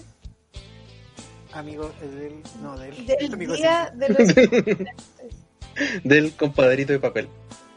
Amigo 1.53 1.91
eh, 2.03 2.07
del. 2.07 2.43
No, 2.63 2.79
del. 2.79 3.07
del 3.07 3.33
amigo 3.33 3.55
día 3.55 3.93
de 3.95 4.09
los. 4.11 4.35
Del 6.03 6.33
compadrito 6.33 6.93
de 6.93 6.99
papel. 6.99 7.29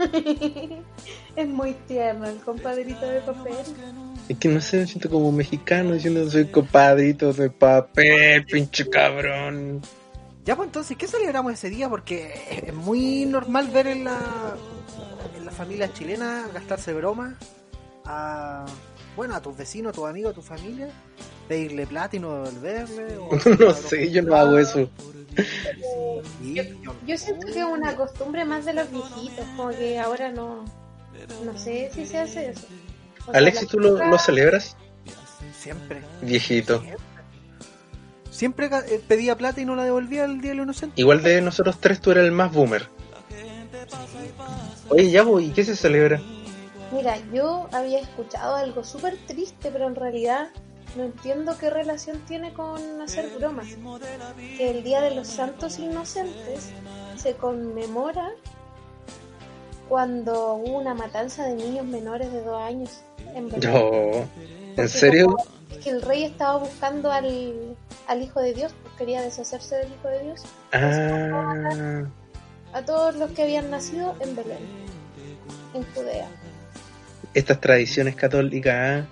es 1.35 1.47
muy 1.47 1.73
tierno 1.87 2.25
el 2.27 2.37
compadrito 2.37 3.05
de 3.05 3.21
papel. 3.21 3.55
Es 4.29 4.37
que 4.37 4.47
no 4.47 4.61
sé, 4.61 4.77
me 4.77 4.87
siento 4.87 5.09
como 5.09 5.31
mexicano 5.31 5.93
diciendo 5.93 6.29
soy 6.29 6.45
compadrito 6.45 7.33
de 7.33 7.49
papel, 7.49 8.45
pinche 8.45 8.89
cabrón. 8.89 9.81
Ya, 10.45 10.55
pues 10.55 10.67
entonces, 10.67 10.97
¿qué 10.97 11.07
celebramos 11.07 11.53
ese 11.53 11.69
día? 11.69 11.87
Porque 11.87 12.33
es 12.65 12.73
muy 12.73 13.25
normal 13.25 13.69
ver 13.69 13.87
en 13.87 14.05
la, 14.05 14.55
en 15.37 15.45
la 15.45 15.51
familia 15.51 15.93
chilena 15.93 16.47
gastarse 16.53 16.93
bromas 16.93 17.35
a, 18.05 18.65
bueno, 19.15 19.35
a 19.35 19.41
tus 19.41 19.55
vecinos, 19.55 19.91
a 19.91 19.95
tus 19.95 20.09
amigos, 20.09 20.31
a 20.31 20.35
tu 20.35 20.41
familia, 20.41 20.89
pedirle 21.47 21.85
plata 21.87 22.15
y 22.15 22.19
no 22.19 22.43
devolverle. 22.43 23.17
o 23.17 23.29
No 23.59 23.73
sé, 23.73 24.11
yo 24.11 24.21
no 24.21 24.35
hago 24.35 24.57
eso. 24.57 24.89
Yo- 26.43 26.63
Yo 27.07 27.17
siento 27.17 27.47
que 27.47 27.59
es 27.59 27.65
una 27.65 27.95
costumbre 27.95 28.43
más 28.45 28.65
de 28.65 28.73
los 28.73 28.91
viejitos, 28.91 29.45
como 29.55 29.69
que 29.69 29.97
ahora 29.99 30.29
no, 30.31 30.65
no 31.45 31.57
sé 31.57 31.89
si 31.93 32.05
se 32.05 32.17
hace 32.19 32.49
eso. 32.49 32.67
O 33.27 33.31
sea, 33.31 33.39
Alexis, 33.39 33.67
¿tú 33.69 33.79
lo, 33.79 33.97
lo 34.05 34.17
celebras? 34.19 34.75
siempre. 35.57 36.01
Viejito. 36.21 36.83
Siempre 38.29 38.65
eh, 38.67 39.01
pedía 39.07 39.37
plata 39.37 39.61
y 39.61 39.65
no 39.65 39.75
la 39.75 39.83
devolvía 39.85 40.25
el 40.25 40.41
día 40.41 40.51
de 40.51 40.55
los 40.55 40.63
inocentes. 40.65 40.97
Igual 40.99 41.21
de 41.21 41.41
nosotros 41.41 41.77
tres, 41.79 42.01
tú 42.01 42.11
eres 42.11 42.25
el 42.25 42.31
más 42.31 42.51
boomer. 42.51 42.87
Oye, 44.89 45.11
ya 45.11 45.23
voy, 45.23 45.45
¿y 45.45 45.49
qué 45.51 45.63
se 45.63 45.75
celebra? 45.75 46.19
Mira, 46.91 47.17
yo 47.33 47.69
había 47.71 47.99
escuchado 47.99 48.55
algo 48.55 48.83
súper 48.83 49.17
triste, 49.27 49.69
pero 49.71 49.87
en 49.87 49.95
realidad 49.95 50.49
no 50.95 51.03
entiendo 51.05 51.57
qué 51.57 51.69
relación 51.69 52.19
tiene 52.27 52.53
con 52.53 53.01
hacer 53.01 53.29
bromas. 53.37 53.67
Que 54.57 54.69
el 54.71 54.83
Día 54.83 55.01
de 55.01 55.11
los 55.15 55.27
Santos 55.27 55.79
Inocentes 55.79 56.71
se 57.17 57.33
conmemora 57.35 58.29
cuando 59.89 60.55
hubo 60.55 60.79
una 60.79 60.93
matanza 60.93 61.45
de 61.45 61.55
niños 61.55 61.85
menores 61.85 62.31
de 62.31 62.41
dos 62.43 62.61
años 62.61 63.01
en 63.35 63.49
Belén. 63.49 63.71
No, 63.73 64.27
¿en 64.81 64.89
serio? 64.89 65.35
Es 65.69 65.77
que 65.79 65.89
el 65.89 66.01
rey 66.01 66.23
estaba 66.23 66.57
buscando 66.57 67.11
al, 67.11 67.75
al 68.07 68.21
Hijo 68.21 68.39
de 68.41 68.53
Dios, 68.53 68.73
pues 68.83 68.93
quería 68.95 69.21
deshacerse 69.21 69.75
del 69.77 69.87
Hijo 69.93 70.07
de 70.07 70.23
Dios, 70.23 70.41
Ah, 70.73 72.03
a 72.73 72.81
todos 72.85 73.15
los 73.15 73.31
que 73.31 73.43
habían 73.43 73.69
nacido 73.69 74.15
en 74.21 74.35
Belén, 74.35 74.59
en 75.73 75.83
Judea. 75.93 76.27
estas 77.33 77.59
tradiciones 77.59 78.15
católicas, 78.15 79.03
ah, 79.03 79.05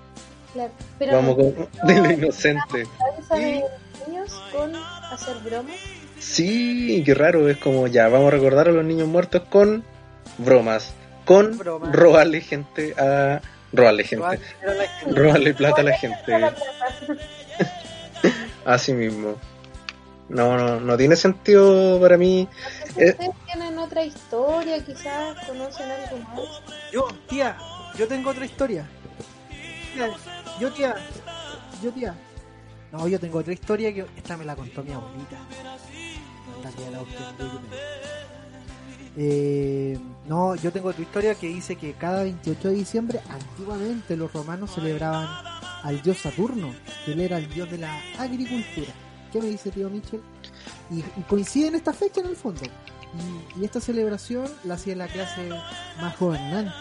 Claro. 0.59 0.73
Pero 0.97 1.13
vamos 1.13 1.37
no 1.37 1.43
con 1.43 1.69
de 1.87 2.01
lo 2.01 2.11
inocente. 2.11 2.87
de 3.31 3.63
niños 4.07 4.41
con 4.51 4.75
hacer 4.75 5.37
bromas. 5.37 5.75
Sí, 6.19 7.01
qué 7.05 7.13
raro, 7.13 7.47
es 7.47 7.57
como 7.57 7.87
ya, 7.87 8.09
vamos 8.09 8.27
a 8.27 8.31
recordar 8.31 8.67
a 8.67 8.71
los 8.73 8.83
niños 8.83 9.07
muertos 9.07 9.43
con 9.49 9.85
bromas, 10.37 10.93
con 11.23 11.57
Bromas. 11.57 11.95
robarle 11.95 12.41
gente 12.41 12.93
a... 12.97 13.41
robarle 13.71 14.03
gente, 14.03 14.39
robarle 15.07 15.53
plata 15.53 15.79
a 15.79 15.85
la 15.85 15.97
gente, 15.97 16.33
así 18.65 18.91
mismo. 18.91 19.35
No, 20.27 20.57
no, 20.57 20.81
no 20.81 20.97
tiene 20.97 21.15
sentido 21.15 22.01
para 22.01 22.17
mí. 22.17 22.49
Eh. 22.97 23.11
ustedes 23.11 23.29
tienen 23.45 23.79
otra 23.79 24.03
historia, 24.03 24.83
quizás 24.83 25.37
conocen 25.47 25.89
algo 25.89 26.17
más. 26.17 26.61
Yo, 26.91 27.07
tía, 27.29 27.57
yo 27.97 28.09
tengo 28.09 28.31
otra 28.31 28.45
historia. 28.45 28.85
Yo, 30.59 30.71
tía, 30.71 30.95
yo, 31.81 31.91
tía. 31.91 32.15
No, 32.91 33.07
yo 33.07 33.19
tengo 33.19 33.39
otra 33.39 33.53
historia 33.53 33.93
que 33.93 34.05
esta 34.17 34.35
me 34.35 34.45
la 34.45 34.55
contó 34.55 34.83
mi 34.83 34.91
abuelita. 34.91 35.37
Eh, 39.15 39.97
no, 40.27 40.55
yo 40.55 40.71
tengo 40.71 40.89
otra 40.89 41.01
historia 41.01 41.35
que 41.35 41.47
dice 41.47 41.75
que 41.75 41.93
cada 41.93 42.23
28 42.23 42.69
de 42.69 42.73
diciembre, 42.73 43.19
antiguamente 43.29 44.15
los 44.15 44.31
romanos 44.31 44.71
celebraban 44.73 45.27
al 45.83 46.01
dios 46.01 46.17
Saturno, 46.17 46.73
que 47.05 47.13
él 47.13 47.21
era 47.21 47.37
el 47.37 47.49
dios 47.49 47.69
de 47.69 47.77
la 47.77 48.01
agricultura. 48.17 48.91
¿Qué 49.31 49.41
me 49.41 49.47
dice 49.47 49.71
tío 49.71 49.89
Michel? 49.89 50.21
Y, 50.89 50.99
y 50.99 51.23
coincide 51.27 51.67
en 51.67 51.75
esta 51.75 51.93
fecha 51.93 52.21
en 52.21 52.27
el 52.27 52.35
fondo. 52.35 52.61
Y, 53.55 53.61
y 53.61 53.65
esta 53.65 53.79
celebración 53.79 54.47
la 54.63 54.75
hacía 54.75 54.95
la 54.95 55.07
clase 55.07 55.49
más 56.01 56.17
gobernante. 56.19 56.73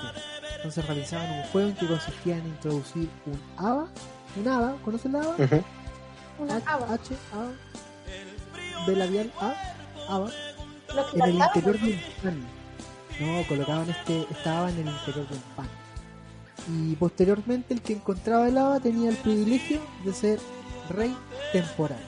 Entonces 0.58 0.84
realizaban 0.86 1.30
un 1.30 1.42
juego 1.44 1.68
en 1.68 1.74
que 1.76 1.86
consistía 1.86 2.36
en 2.36 2.46
introducir 2.46 3.08
un 3.26 3.40
haba, 3.56 3.86
un 4.36 4.48
haba, 4.48 4.76
¿conocen 4.84 5.12
la 5.12 5.20
haba? 5.20 5.36
Ujú. 5.38 5.64
Una 6.40 6.56
H, 6.56 6.64
haba. 6.66 6.94
H, 6.94 7.14
A, 7.32 8.86
B 8.86 8.96
labial 8.96 9.32
A, 9.40 9.54
que 11.12 11.18
en 11.18 11.22
el 11.22 11.34
interior 11.36 11.80
de 11.80 11.92
un 11.92 12.00
pan. 12.22 12.46
No, 13.20 13.46
colocaban 13.46 13.88
este, 13.88 14.26
estaba 14.30 14.70
en 14.70 14.78
el 14.80 14.88
interior 14.88 15.28
de 15.28 15.34
un 15.34 15.42
pan. 15.56 15.68
Y 16.68 16.96
posteriormente 16.96 17.72
el 17.72 17.80
que 17.80 17.92
encontraba 17.92 18.48
el 18.48 18.58
haba 18.58 18.80
tenía 18.80 19.10
el 19.10 19.16
privilegio 19.16 19.80
de 20.04 20.12
ser 20.12 20.40
rey 20.90 21.16
temporal. 21.52 22.00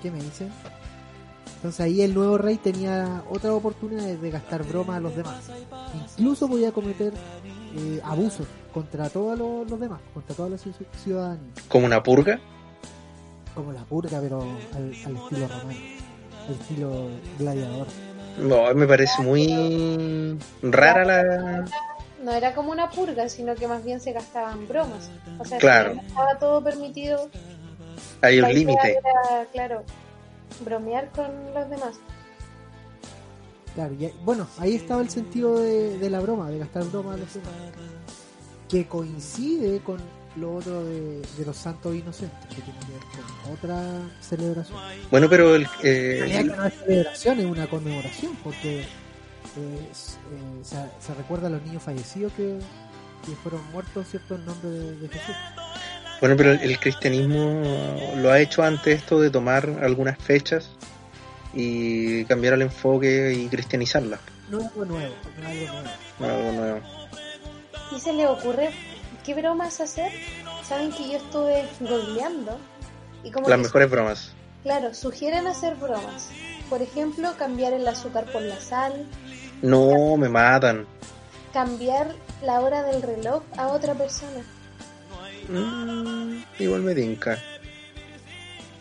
¿Qué 0.00 0.12
me 0.12 0.22
dicen? 0.22 0.52
Entonces 1.62 1.80
ahí 1.80 2.02
el 2.02 2.12
nuevo 2.12 2.38
rey 2.38 2.56
tenía 2.56 3.22
otras 3.30 3.52
oportunidades 3.52 4.20
de 4.20 4.30
gastar 4.32 4.64
broma 4.64 4.96
a 4.96 5.00
los 5.00 5.14
demás. 5.14 5.48
Incluso 6.18 6.48
podía 6.48 6.72
cometer 6.72 7.12
eh, 7.76 8.00
abusos 8.02 8.48
contra 8.74 9.08
todos 9.08 9.38
los, 9.38 9.70
los 9.70 9.78
demás, 9.78 10.00
contra 10.12 10.34
toda 10.34 10.48
la 10.48 10.56
ci- 10.56 10.74
ciudadanía. 11.04 11.52
Como 11.68 11.86
una 11.86 12.02
purga. 12.02 12.40
Como 13.54 13.70
la 13.72 13.84
purga, 13.84 14.18
pero 14.20 14.42
al, 14.42 14.80
al 15.06 15.16
estilo 15.16 15.46
romano, 15.46 15.78
al 16.48 16.54
estilo 16.54 17.08
gladiador. 17.38 17.86
No, 18.40 18.74
me 18.74 18.86
parece 18.88 19.22
muy 19.22 20.36
rara 20.62 21.04
la... 21.04 21.64
No 22.24 22.32
era 22.32 22.54
como 22.54 22.72
una 22.72 22.90
purga, 22.90 23.28
sino 23.28 23.54
que 23.54 23.68
más 23.68 23.84
bien 23.84 24.00
se 24.00 24.12
gastaban 24.12 24.66
bromas. 24.66 25.10
O 25.38 25.44
sea, 25.44 25.58
Claro. 25.58 25.92
estaba 26.08 26.38
todo 26.38 26.62
permitido. 26.64 27.28
Hay 28.20 28.40
un 28.40 28.52
límite. 28.52 28.98
era, 28.98 29.44
claro, 29.52 29.82
bromear 30.64 31.10
con 31.12 31.26
los 31.54 31.70
demás. 31.70 31.94
Claro, 33.74 33.94
y 33.94 34.12
bueno, 34.24 34.46
ahí 34.58 34.74
estaba 34.74 35.00
el 35.00 35.08
sentido 35.08 35.58
de, 35.58 35.98
de 35.98 36.10
la 36.10 36.20
broma, 36.20 36.50
de 36.50 36.58
gastar 36.58 36.84
broma 36.84 37.14
a 37.14 37.16
los 37.16 37.32
demás. 37.32 37.52
Que 38.68 38.86
coincide 38.86 39.80
con 39.80 39.98
lo 40.36 40.56
otro 40.56 40.84
de, 40.84 41.20
de 41.20 41.44
los 41.44 41.56
santos 41.56 41.94
inocentes, 41.94 42.48
que 42.48 42.62
tiene 42.62 42.78
que 42.80 42.92
ver 42.92 43.02
con 43.42 43.52
otra 43.52 43.82
celebración. 44.20 44.78
Bueno, 45.10 45.28
pero 45.28 45.54
el, 45.54 45.66
eh, 45.82 46.42
no 46.44 46.64
es 46.64 46.74
celebración, 46.74 47.40
es 47.40 47.46
una 47.46 47.66
conmemoración, 47.66 48.34
porque 48.42 48.80
eh, 48.80 48.86
eh, 49.56 49.88
se, 50.62 50.76
se 51.00 51.14
recuerda 51.14 51.48
a 51.48 51.50
los 51.50 51.62
niños 51.62 51.82
fallecidos 51.82 52.32
que, 52.32 52.58
que 53.26 53.32
fueron 53.42 53.60
muertos, 53.72 54.06
¿cierto?, 54.08 54.36
en 54.36 54.46
nombre 54.46 54.70
de, 54.70 54.96
de 54.96 55.08
Jesús. 55.08 55.34
Bueno, 56.22 56.36
pero 56.36 56.52
el, 56.52 56.78
cristianismo 56.78 57.64
lo 58.18 58.30
ha 58.30 58.38
hecho 58.38 58.62
antes 58.62 59.00
esto 59.00 59.18
de 59.18 59.28
tomar 59.28 59.68
algunas 59.82 60.16
fechas 60.16 60.70
y 61.52 62.24
cambiar 62.26 62.54
el 62.54 62.62
enfoque 62.62 63.32
y 63.34 63.48
cristianizarlas. 63.48 64.20
No 64.48 64.60
es 64.60 64.66
algo 64.66 64.84
nuevo, 64.84 65.14
no 65.42 65.48
es 65.48 65.68
algo 65.68 65.82
nuevo. 65.82 65.96
No 66.20 66.26
algo 66.26 66.52
nuevo. 66.52 66.80
¿Y 67.90 67.98
se 67.98 68.12
le 68.12 68.28
ocurre 68.28 68.70
qué 69.24 69.34
bromas 69.34 69.80
hacer? 69.80 70.12
Saben 70.62 70.92
que 70.92 71.10
yo 71.10 71.16
estuve 71.16 71.64
googleando 71.80 72.56
y 73.24 73.32
como 73.32 73.48
Las 73.48 73.58
mejores 73.58 73.90
bromas. 73.90 74.32
claro, 74.62 74.94
sugieren 74.94 75.48
hacer 75.48 75.74
bromas. 75.74 76.30
Por 76.70 76.82
ejemplo, 76.82 77.34
cambiar 77.36 77.72
el 77.72 77.88
azúcar 77.88 78.26
por 78.26 78.42
la 78.42 78.60
sal, 78.60 79.08
No, 79.60 80.16
me 80.16 80.28
matan. 80.28 80.86
cambiar 81.52 82.14
la 82.44 82.60
hora 82.60 82.84
del 82.84 83.02
reloj 83.02 83.42
a 83.56 83.66
otra 83.66 83.94
persona. 83.94 84.44
Mm, 85.48 86.42
igual 86.58 86.82
me 86.82 86.94
tinca. 86.94 87.38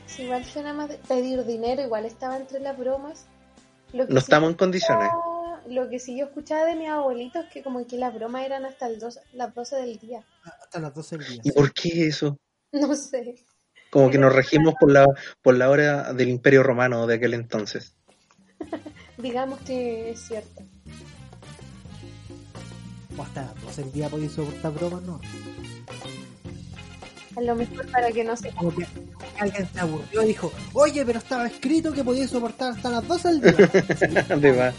Si 0.05 0.23
igual 0.23 0.43
suena 0.45 0.73
más 0.73 0.89
de 0.89 0.97
pedir 0.97 1.45
dinero, 1.45 1.81
igual 1.81 2.05
estaba 2.05 2.37
entre 2.37 2.59
las 2.59 2.77
bromas. 2.77 3.25
Lo 3.93 4.07
que 4.07 4.13
No 4.13 4.19
sí 4.19 4.25
estamos 4.25 4.49
en 4.49 4.55
condiciones. 4.55 5.09
Lo 5.67 5.89
que 5.89 5.99
sí 5.99 6.17
yo 6.17 6.25
escuchaba 6.25 6.65
de 6.65 6.75
mis 6.75 6.89
abuelitos 6.89 7.45
que 7.51 7.63
como 7.63 7.85
que 7.87 7.97
las 7.97 8.13
bromas 8.13 8.45
eran 8.45 8.65
hasta 8.65 8.87
el 8.87 8.99
dos, 8.99 9.19
las 9.33 9.53
12 9.53 9.75
del 9.77 9.99
día. 9.99 10.23
Hasta 10.43 10.79
las 10.79 10.93
12 10.93 11.17
del 11.17 11.27
día. 11.27 11.41
¿Y 11.45 11.51
por 11.51 11.73
qué 11.73 12.07
eso? 12.07 12.37
No 12.73 12.95
sé. 12.95 13.35
Como 13.89 14.09
que 14.09 14.17
nos 14.17 14.33
regimos 14.33 14.73
por 14.79 14.91
la, 14.91 15.05
por 15.41 15.55
la 15.55 15.69
hora 15.69 16.13
del 16.13 16.29
Imperio 16.29 16.63
Romano 16.63 17.05
de 17.05 17.15
aquel 17.15 17.33
entonces. 17.33 17.97
Digamos 19.17 19.59
que 19.61 20.11
es 20.11 20.19
cierto. 20.19 20.63
O 23.17 23.21
hasta 23.21 23.41
las 23.41 23.61
12 23.61 23.83
del 23.83 23.91
día 23.91 24.09
podéis 24.09 24.31
soportar 24.31 24.71
bromas, 24.73 25.01
no. 25.01 25.19
A 27.35 27.41
lo 27.41 27.55
mejor 27.55 27.89
para 27.91 28.11
que 28.11 28.23
no 28.23 28.35
se... 28.35 28.51
Como 28.51 28.75
que 28.75 28.85
alguien 29.39 29.67
se 29.71 29.79
aburrió 29.79 30.23
y 30.23 30.27
dijo, 30.27 30.51
oye, 30.73 31.05
pero 31.05 31.19
estaba 31.19 31.47
escrito 31.47 31.93
que 31.93 32.03
podíais 32.03 32.29
soportar 32.29 32.73
hasta 32.73 32.89
las 32.89 33.07
12 33.07 33.27
del 33.29 33.41
día. 33.41 34.35
De 34.37 34.53
más. 34.53 34.75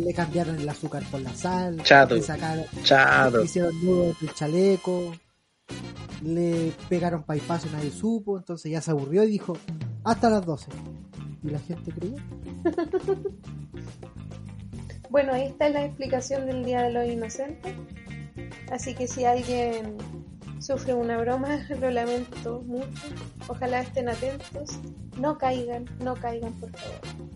Le 0.00 0.12
cambiaron 0.14 0.58
el 0.58 0.68
azúcar 0.68 1.02
por 1.10 1.20
la 1.20 1.32
sal, 1.34 1.80
Chato. 1.84 2.16
le 2.16 2.22
sacaron, 2.22 2.64
Chato. 2.82 3.38
le 3.38 3.44
hicieron 3.44 3.84
nudos 3.84 4.18
del 4.20 4.34
chaleco, 4.34 5.14
le 6.22 6.72
pegaron 6.88 7.22
paipazo 7.22 7.68
y 7.68 7.70
nadie 7.70 7.90
supo, 7.92 8.38
entonces 8.38 8.72
ya 8.72 8.80
se 8.80 8.90
aburrió 8.90 9.22
y 9.22 9.28
dijo, 9.28 9.56
hasta 10.02 10.28
las 10.30 10.44
12. 10.44 10.66
Y 11.44 11.50
la 11.50 11.58
gente 11.60 11.92
creyó. 11.92 12.16
Bueno, 15.10 15.34
ahí 15.34 15.42
está 15.48 15.68
la 15.68 15.84
explicación 15.84 16.46
del 16.46 16.64
Día 16.64 16.84
de 16.84 16.90
los 16.90 17.06
Inocentes. 17.06 17.74
Así 18.70 18.94
que 18.94 19.06
si 19.06 19.26
alguien 19.26 19.98
sufre 20.62 20.94
una 20.94 21.18
broma, 21.18 21.66
lo 21.80 21.90
lamento 21.90 22.62
mucho. 22.62 23.08
Ojalá 23.48 23.80
estén 23.80 24.08
atentos. 24.08 24.78
No 25.18 25.36
caigan, 25.36 25.84
no 26.00 26.14
caigan, 26.14 26.52
por 26.54 26.70
favor. 26.70 27.31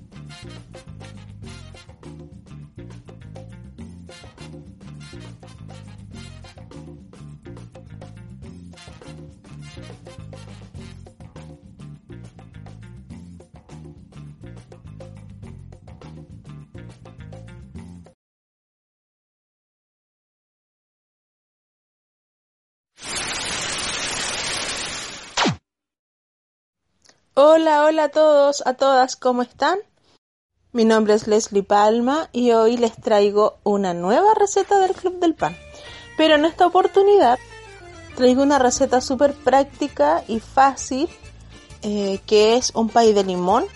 Hola, 27.39 27.85
hola 27.85 28.05
a 28.05 28.09
todos, 28.09 28.63
a 28.65 28.73
todas, 28.73 29.15
¿cómo 29.15 29.43
están? 29.43 29.79
Mi 30.73 30.87
nombre 30.87 31.13
es 31.13 31.27
Leslie 31.27 31.63
Palma 31.63 32.31
y 32.33 32.53
hoy 32.53 32.79
les 32.79 32.97
traigo 32.97 33.59
una 33.63 33.93
nueva 33.93 34.33
receta 34.33 34.79
del 34.79 34.95
Club 34.95 35.19
del 35.19 35.35
Pan. 35.35 35.55
Pero 36.17 36.37
en 36.37 36.47
esta 36.47 36.67
oportunidad 36.67 37.39
traigo 38.15 38.43
una 38.43 38.59
receta 38.59 39.03
súper 39.03 39.35
práctica 39.35 40.25
y 40.27 40.41
fácil 40.41 41.11
eh, 41.83 42.21
que 42.27 42.57
es 42.57 42.73
un 42.75 42.89
pay 42.89 43.13
de 43.13 43.25
limón, 43.25 43.67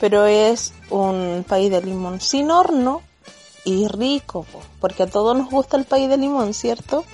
pero 0.00 0.24
es 0.24 0.72
un 0.88 1.44
pay 1.46 1.68
de 1.68 1.82
limón 1.82 2.18
sin 2.18 2.50
horno 2.50 3.02
y 3.66 3.88
rico, 3.88 4.46
po, 4.50 4.62
porque 4.80 5.02
a 5.02 5.06
todos 5.06 5.36
nos 5.36 5.50
gusta 5.50 5.76
el 5.76 5.84
pay 5.84 6.06
de 6.06 6.16
limón, 6.16 6.54
¿cierto? 6.54 7.04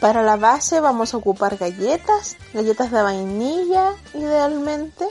Para 0.00 0.22
la 0.22 0.36
base 0.36 0.78
vamos 0.78 1.12
a 1.12 1.16
ocupar 1.16 1.56
galletas, 1.56 2.36
galletas 2.54 2.92
de 2.92 3.02
vainilla 3.02 3.94
idealmente, 4.14 5.08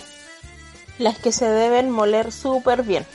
las 0.97 1.17
que 1.17 1.33
se 1.33 1.45
deben 1.49 1.89
moler 1.89 2.31
súper 2.31 2.83
bien. 2.83 3.05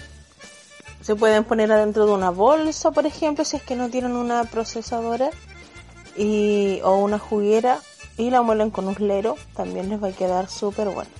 Se 1.00 1.16
pueden 1.16 1.44
poner 1.44 1.72
adentro 1.72 2.04
de 2.04 2.12
una 2.12 2.28
bolsa, 2.28 2.90
por 2.90 3.06
ejemplo, 3.06 3.46
si 3.46 3.56
es 3.56 3.62
que 3.62 3.74
no 3.74 3.88
tienen 3.88 4.12
una 4.12 4.44
procesadora 4.44 5.30
y, 6.14 6.80
o 6.84 6.96
una 6.96 7.18
juguera 7.18 7.78
y 8.18 8.28
la 8.28 8.42
muelen 8.42 8.70
con 8.70 8.86
un 8.86 8.96
lero, 8.98 9.36
también 9.56 9.88
les 9.88 10.02
va 10.02 10.08
a 10.08 10.12
quedar 10.12 10.50
súper 10.50 10.90
bueno. 10.90 11.10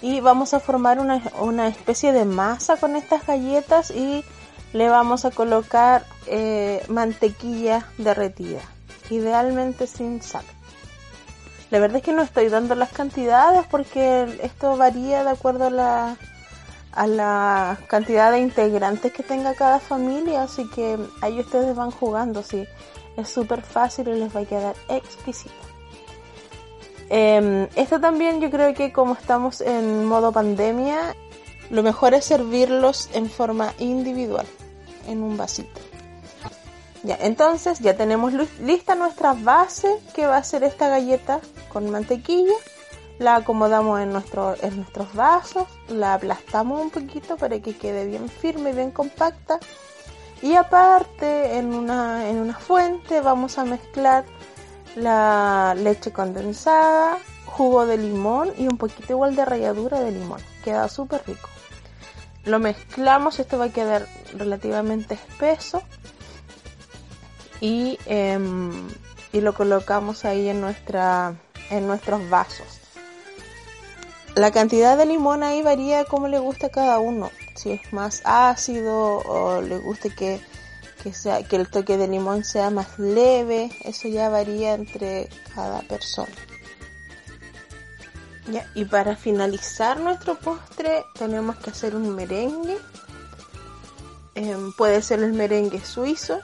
Y 0.00 0.20
vamos 0.20 0.54
a 0.54 0.60
formar 0.60 1.00
una, 1.00 1.22
una 1.38 1.68
especie 1.68 2.12
de 2.12 2.24
masa 2.24 2.78
con 2.78 2.96
estas 2.96 3.26
galletas 3.26 3.90
y 3.90 4.24
le 4.72 4.88
vamos 4.88 5.26
a 5.26 5.30
colocar 5.30 6.06
eh, 6.26 6.82
mantequilla 6.88 7.86
derretida 7.98 8.75
idealmente 9.10 9.86
sin 9.86 10.22
sal. 10.22 10.44
La 11.70 11.78
verdad 11.80 11.98
es 11.98 12.02
que 12.04 12.12
no 12.12 12.22
estoy 12.22 12.48
dando 12.48 12.74
las 12.74 12.90
cantidades 12.90 13.66
porque 13.70 14.38
esto 14.42 14.76
varía 14.76 15.24
de 15.24 15.30
acuerdo 15.30 15.66
a 15.66 15.70
la, 15.70 16.16
a 16.92 17.06
la 17.06 17.78
cantidad 17.88 18.30
de 18.30 18.38
integrantes 18.38 19.12
que 19.12 19.22
tenga 19.22 19.54
cada 19.54 19.80
familia, 19.80 20.42
así 20.42 20.68
que 20.70 20.96
ahí 21.20 21.40
ustedes 21.40 21.74
van 21.74 21.90
jugando, 21.90 22.42
sí. 22.42 22.66
Es 23.16 23.28
súper 23.28 23.62
fácil 23.62 24.08
y 24.08 24.18
les 24.18 24.34
va 24.34 24.40
a 24.40 24.44
quedar 24.44 24.76
exquisito. 24.88 25.54
Eh, 27.08 27.68
esto 27.76 28.00
también 28.00 28.40
yo 28.40 28.50
creo 28.50 28.74
que 28.74 28.92
como 28.92 29.14
estamos 29.14 29.60
en 29.60 30.04
modo 30.04 30.32
pandemia, 30.32 31.16
lo 31.70 31.82
mejor 31.82 32.14
es 32.14 32.26
servirlos 32.26 33.08
en 33.12 33.28
forma 33.28 33.74
individual, 33.78 34.46
en 35.08 35.22
un 35.22 35.36
vasito. 35.36 35.80
Entonces 37.20 37.78
ya 37.80 37.96
tenemos 37.96 38.32
lista 38.60 38.94
nuestra 38.94 39.34
base 39.34 39.98
que 40.14 40.26
va 40.26 40.38
a 40.38 40.44
ser 40.44 40.64
esta 40.64 40.88
galleta 40.88 41.40
con 41.72 41.90
mantequilla. 41.90 42.54
La 43.18 43.36
acomodamos 43.36 44.00
en 44.00 44.12
nuestros 44.12 45.14
vasos, 45.14 45.66
la 45.88 46.14
aplastamos 46.14 46.82
un 46.82 46.90
poquito 46.90 47.36
para 47.36 47.58
que 47.60 47.76
quede 47.76 48.06
bien 48.06 48.28
firme 48.28 48.70
y 48.70 48.74
bien 48.74 48.90
compacta. 48.90 49.58
Y 50.42 50.54
aparte 50.54 51.56
en 51.56 51.72
una, 51.72 52.28
en 52.28 52.38
una 52.38 52.58
fuente 52.58 53.22
vamos 53.22 53.56
a 53.58 53.64
mezclar 53.64 54.26
la 54.96 55.74
leche 55.76 56.12
condensada, 56.12 57.18
jugo 57.46 57.86
de 57.86 57.96
limón 57.96 58.52
y 58.58 58.66
un 58.66 58.76
poquito 58.76 59.14
igual 59.14 59.34
de 59.34 59.46
ralladura 59.46 60.00
de 60.00 60.10
limón. 60.10 60.40
Queda 60.62 60.88
súper 60.88 61.22
rico. 61.26 61.48
Lo 62.44 62.58
mezclamos, 62.58 63.38
esto 63.38 63.58
va 63.58 63.66
a 63.66 63.72
quedar 63.72 64.06
relativamente 64.36 65.14
espeso 65.14 65.82
y, 67.60 67.98
eh, 68.06 68.38
y 69.32 69.40
lo 69.40 69.54
colocamos 69.54 70.24
ahí 70.24 70.48
en, 70.48 70.60
nuestra, 70.60 71.34
en 71.70 71.86
nuestros 71.86 72.28
vasos. 72.28 72.80
La 74.34 74.50
cantidad 74.50 74.98
de 74.98 75.06
limón 75.06 75.42
ahí 75.42 75.62
varía 75.62 76.04
como 76.04 76.28
le 76.28 76.38
gusta 76.38 76.66
a 76.66 76.70
cada 76.70 76.98
uno. 76.98 77.30
Si 77.54 77.72
es 77.72 77.92
más 77.92 78.20
ácido 78.24 79.18
o 79.18 79.62
le 79.62 79.78
gusta 79.78 80.10
que, 80.10 80.40
que, 81.02 81.14
sea, 81.14 81.42
que 81.42 81.56
el 81.56 81.70
toque 81.70 81.96
de 81.96 82.06
limón 82.06 82.44
sea 82.44 82.68
más 82.68 82.98
leve, 82.98 83.70
eso 83.82 84.08
ya 84.08 84.28
varía 84.28 84.74
entre 84.74 85.30
cada 85.54 85.80
persona. 85.80 86.34
Y 88.74 88.84
para 88.84 89.16
finalizar 89.16 89.98
nuestro 89.98 90.38
postre 90.38 91.04
tenemos 91.18 91.56
que 91.56 91.70
hacer 91.70 91.96
un 91.96 92.14
merengue. 92.14 92.78
Em, 94.34 94.72
puede 94.74 95.00
ser 95.00 95.22
el 95.22 95.32
merengue 95.32 95.82
suizo, 95.82 96.40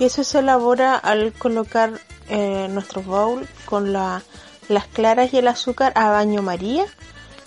que 0.00 0.06
eso 0.06 0.24
se 0.24 0.38
elabora 0.38 0.96
al 0.96 1.34
colocar 1.34 2.00
eh, 2.30 2.68
nuestro 2.70 3.02
bowl 3.02 3.46
con 3.66 3.92
la, 3.92 4.22
las 4.70 4.86
claras 4.86 5.34
y 5.34 5.36
el 5.36 5.46
azúcar 5.46 5.92
a 5.94 6.08
baño 6.08 6.40
María. 6.40 6.86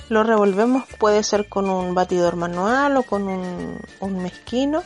Lo 0.07 0.21
revolvemos, 0.21 0.83
puede 0.99 1.23
ser 1.23 1.49
con 1.49 1.67
un 1.67 1.95
batidor 1.95 2.35
manual 2.35 2.95
o 2.97 3.01
con 3.01 3.27
un, 3.27 4.21
mezquino. 4.21 4.83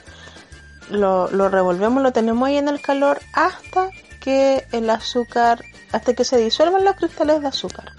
Lo, 0.89 1.29
lo 1.29 1.49
revolvemos, 1.49 2.01
lo 2.01 2.13
tenemos 2.13 2.47
ahí 2.47 2.55
en 2.55 2.69
el 2.69 2.79
calor 2.79 3.19
hasta 3.33 3.89
que 4.21 4.65
el 4.71 4.89
azúcar, 4.89 5.61
hasta 5.91 6.13
que 6.13 6.23
se 6.23 6.37
disuelvan 6.37 6.85
los 6.85 6.95
cristales 6.95 7.41
de 7.41 7.49
azúcar. 7.49 7.91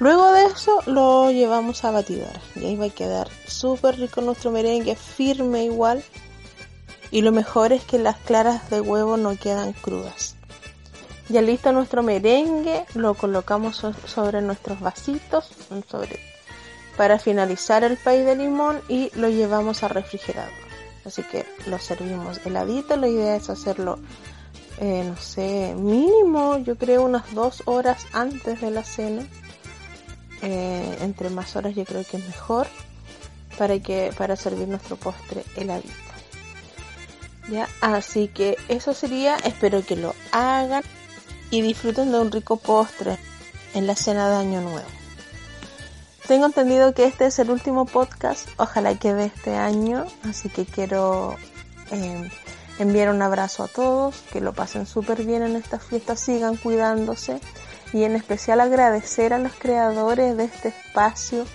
Luego 0.00 0.32
de 0.32 0.46
eso 0.46 0.82
lo 0.86 1.30
llevamos 1.30 1.84
a 1.84 1.92
batidora 1.92 2.40
y 2.56 2.64
ahí 2.64 2.74
va 2.74 2.86
a 2.86 2.90
quedar 2.90 3.28
súper 3.46 3.96
rico 3.96 4.22
nuestro 4.22 4.50
merengue, 4.50 4.96
firme 4.96 5.62
igual. 5.66 6.02
Y 7.10 7.22
lo 7.22 7.32
mejor 7.32 7.72
es 7.72 7.84
que 7.84 7.98
las 7.98 8.16
claras 8.16 8.68
de 8.70 8.80
huevo 8.80 9.16
no 9.16 9.36
quedan 9.36 9.72
crudas. 9.72 10.36
Ya 11.28 11.42
listo 11.42 11.72
nuestro 11.72 12.02
merengue, 12.02 12.86
lo 12.94 13.14
colocamos 13.14 13.84
sobre 14.06 14.40
nuestros 14.40 14.80
vasitos 14.80 15.50
sobre, 15.90 16.18
para 16.96 17.18
finalizar 17.18 17.84
el 17.84 17.98
pay 17.98 18.22
de 18.22 18.36
limón 18.36 18.80
y 18.88 19.10
lo 19.14 19.28
llevamos 19.28 19.82
al 19.82 19.90
refrigerador. 19.90 20.52
Así 21.04 21.22
que 21.22 21.44
lo 21.66 21.78
servimos 21.78 22.40
heladito, 22.44 22.96
la 22.96 23.08
idea 23.08 23.36
es 23.36 23.50
hacerlo, 23.50 23.98
eh, 24.80 25.04
no 25.06 25.16
sé, 25.16 25.74
mínimo, 25.76 26.58
yo 26.58 26.76
creo 26.76 27.02
unas 27.04 27.34
dos 27.34 27.62
horas 27.66 28.06
antes 28.12 28.60
de 28.60 28.70
la 28.70 28.84
cena 28.84 29.26
eh, 30.42 30.98
entre 31.00 31.30
más 31.30 31.56
horas 31.56 31.74
yo 31.74 31.84
creo 31.84 32.04
que 32.04 32.16
es 32.16 32.26
mejor 32.26 32.68
para 33.58 33.78
que 33.80 34.12
para 34.16 34.36
servir 34.36 34.68
nuestro 34.68 34.94
postre 34.96 35.42
heladito 35.56 36.07
así 37.80 38.28
que 38.28 38.56
eso 38.68 38.94
sería 38.94 39.36
espero 39.36 39.84
que 39.84 39.96
lo 39.96 40.14
hagan 40.32 40.82
y 41.50 41.62
disfruten 41.62 42.12
de 42.12 42.20
un 42.20 42.30
rico 42.30 42.56
postre 42.56 43.18
en 43.74 43.86
la 43.86 43.94
cena 43.94 44.28
de 44.28 44.36
año 44.36 44.60
nuevo 44.60 44.88
tengo 46.26 46.46
entendido 46.46 46.92
que 46.92 47.04
este 47.04 47.26
es 47.26 47.38
el 47.38 47.50
último 47.50 47.86
podcast 47.86 48.48
ojalá 48.58 48.94
que 48.98 49.14
de 49.14 49.26
este 49.26 49.56
año 49.56 50.06
así 50.28 50.48
que 50.48 50.66
quiero 50.66 51.36
eh, 51.90 52.30
enviar 52.78 53.08
un 53.08 53.22
abrazo 53.22 53.64
a 53.64 53.68
todos 53.68 54.14
que 54.32 54.40
lo 54.40 54.52
pasen 54.52 54.86
súper 54.86 55.24
bien 55.24 55.42
en 55.42 55.56
estas 55.56 55.82
fiestas 55.82 56.20
sigan 56.20 56.56
cuidándose 56.56 57.40
y 57.92 58.04
en 58.04 58.16
especial 58.16 58.60
agradecer 58.60 59.32
a 59.32 59.38
los 59.38 59.52
creadores 59.52 60.36
de 60.36 60.44
este 60.44 60.68
espacio, 60.68 61.46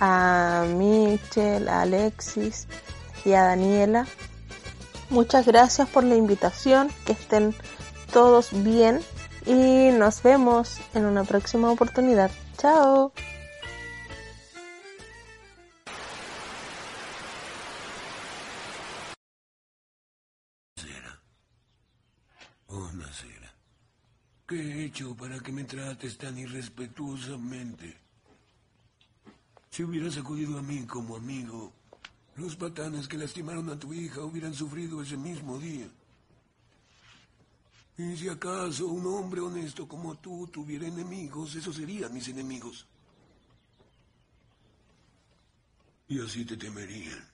a 0.00 0.64
Michelle, 0.76 1.68
a 1.68 1.82
Alexis 1.82 2.66
y 3.24 3.32
a 3.32 3.44
Daniela. 3.44 4.06
Muchas 5.12 5.44
gracias 5.44 5.90
por 5.90 6.04
la 6.04 6.16
invitación, 6.16 6.88
que 7.04 7.12
estén 7.12 7.54
todos 8.14 8.48
bien 8.64 9.00
y 9.44 9.90
nos 9.92 10.22
vemos 10.22 10.80
en 10.94 11.04
una 11.04 11.22
próxima 11.24 11.70
oportunidad. 11.70 12.30
Chao. 12.56 13.12
¿Qué 24.48 24.56
he 24.56 24.84
hecho 24.84 25.14
para 25.14 25.38
que 25.40 25.52
me 25.52 25.64
trates 25.64 26.16
tan 26.16 26.38
irrespetuosamente? 26.38 27.96
Si 29.70 29.82
hubieras 29.82 30.16
acudido 30.18 30.58
a 30.58 30.62
mí 30.62 30.84
como 30.86 31.16
amigo, 31.16 31.72
los 32.36 32.56
patanes 32.56 33.08
que 33.08 33.18
lastimaron 33.18 33.68
a 33.70 33.78
tu 33.78 33.92
hija 33.92 34.20
hubieran 34.22 34.54
sufrido 34.54 35.02
ese 35.02 35.16
mismo 35.16 35.58
día. 35.58 35.88
Y 37.98 38.16
si 38.16 38.28
acaso 38.28 38.86
un 38.86 39.06
hombre 39.06 39.40
honesto 39.40 39.86
como 39.86 40.16
tú 40.16 40.46
tuviera 40.48 40.86
enemigos, 40.86 41.54
esos 41.54 41.76
serían 41.76 42.12
mis 42.12 42.28
enemigos. 42.28 42.86
Y 46.08 46.20
así 46.20 46.44
te 46.44 46.56
temerían. 46.56 47.31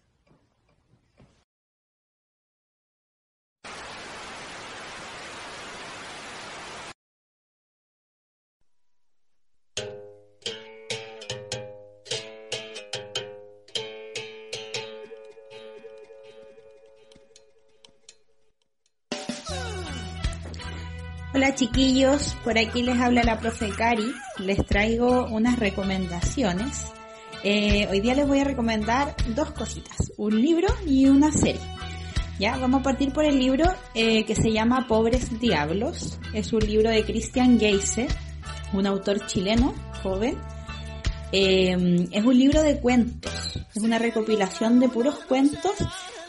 Hola 21.38 21.54
chiquillos, 21.54 22.36
por 22.42 22.58
aquí 22.58 22.82
les 22.82 22.98
habla 22.98 23.22
la 23.22 23.38
profe 23.38 23.70
Cari, 23.70 24.12
les 24.38 24.66
traigo 24.66 25.26
unas 25.26 25.56
recomendaciones. 25.56 26.86
Eh, 27.44 27.86
hoy 27.88 28.00
día 28.00 28.16
les 28.16 28.26
voy 28.26 28.40
a 28.40 28.44
recomendar 28.44 29.14
dos 29.36 29.52
cositas, 29.52 30.12
un 30.16 30.42
libro 30.42 30.66
y 30.84 31.06
una 31.06 31.30
serie. 31.30 31.60
Ya, 32.40 32.56
vamos 32.56 32.80
a 32.80 32.82
partir 32.82 33.12
por 33.12 33.24
el 33.24 33.38
libro 33.38 33.66
eh, 33.94 34.24
que 34.24 34.34
se 34.34 34.50
llama 34.50 34.88
Pobres 34.88 35.38
Diablos. 35.38 36.18
Es 36.34 36.52
un 36.52 36.58
libro 36.58 36.90
de 36.90 37.04
Christian 37.04 37.60
Geise, 37.60 38.08
un 38.72 38.88
autor 38.88 39.24
chileno, 39.28 39.72
joven. 40.02 40.36
Eh, 41.30 42.08
es 42.10 42.24
un 42.24 42.36
libro 42.36 42.64
de 42.64 42.80
cuentos, 42.80 43.60
es 43.76 43.82
una 43.84 44.00
recopilación 44.00 44.80
de 44.80 44.88
puros 44.88 45.14
cuentos 45.28 45.76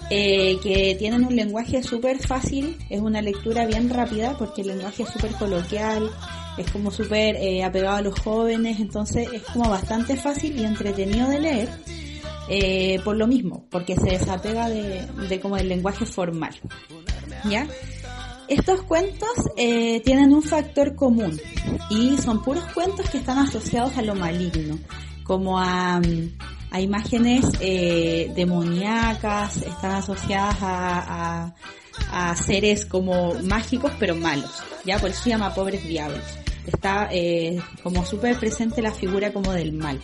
eh, 0.09 0.57
que 0.61 0.95
tienen 0.97 1.25
un 1.25 1.35
lenguaje 1.35 1.83
súper 1.83 2.19
fácil, 2.19 2.77
es 2.89 2.99
una 3.01 3.21
lectura 3.21 3.65
bien 3.65 3.89
rápida 3.89 4.37
porque 4.37 4.61
el 4.61 4.67
lenguaje 4.67 5.03
es 5.03 5.09
súper 5.09 5.31
coloquial, 5.33 6.09
es 6.57 6.69
como 6.71 6.91
súper 6.91 7.35
eh, 7.35 7.63
apegado 7.63 7.97
a 7.97 8.01
los 8.01 8.19
jóvenes, 8.19 8.79
entonces 8.79 9.29
es 9.31 9.43
como 9.43 9.69
bastante 9.69 10.17
fácil 10.17 10.57
y 10.59 10.65
entretenido 10.65 11.29
de 11.29 11.39
leer. 11.39 11.69
Eh, 12.51 12.99
por 13.05 13.15
lo 13.15 13.27
mismo, 13.27 13.67
porque 13.69 13.95
se 13.95 14.09
desapega 14.09 14.67
de, 14.69 15.39
como 15.39 15.55
el 15.57 15.69
lenguaje 15.69 16.05
formal. 16.05 16.55
¿Ya? 17.47 17.67
Estos 18.47 18.81
cuentos 18.81 19.29
eh, 19.55 20.01
tienen 20.01 20.33
un 20.33 20.41
factor 20.41 20.95
común 20.95 21.39
y 21.91 22.17
son 22.17 22.41
puros 22.41 22.63
cuentos 22.73 23.07
que 23.11 23.19
están 23.19 23.37
asociados 23.37 23.95
a 23.97 24.01
lo 24.01 24.15
maligno, 24.15 24.79
como 25.23 25.59
a, 25.59 26.01
a 26.71 26.81
imágenes 26.81 27.45
eh, 27.59 28.31
demoníacas, 28.35 29.57
están 29.57 29.91
asociadas 29.91 30.57
a, 30.61 31.53
a, 32.11 32.31
a, 32.31 32.35
seres 32.35 32.85
como 32.85 33.33
mágicos 33.43 33.91
pero 33.99 34.15
malos, 34.15 34.51
ya 34.85 34.99
por 34.99 35.09
eso 35.09 35.23
se 35.23 35.29
llama 35.29 35.53
pobres 35.53 35.83
diablos. 35.87 36.23
Está 36.65 37.09
eh, 37.11 37.59
como 37.81 38.05
súper 38.05 38.37
presente 38.37 38.81
la 38.81 38.91
figura 38.91 39.33
como 39.33 39.51
del 39.53 39.73
mal. 39.73 39.99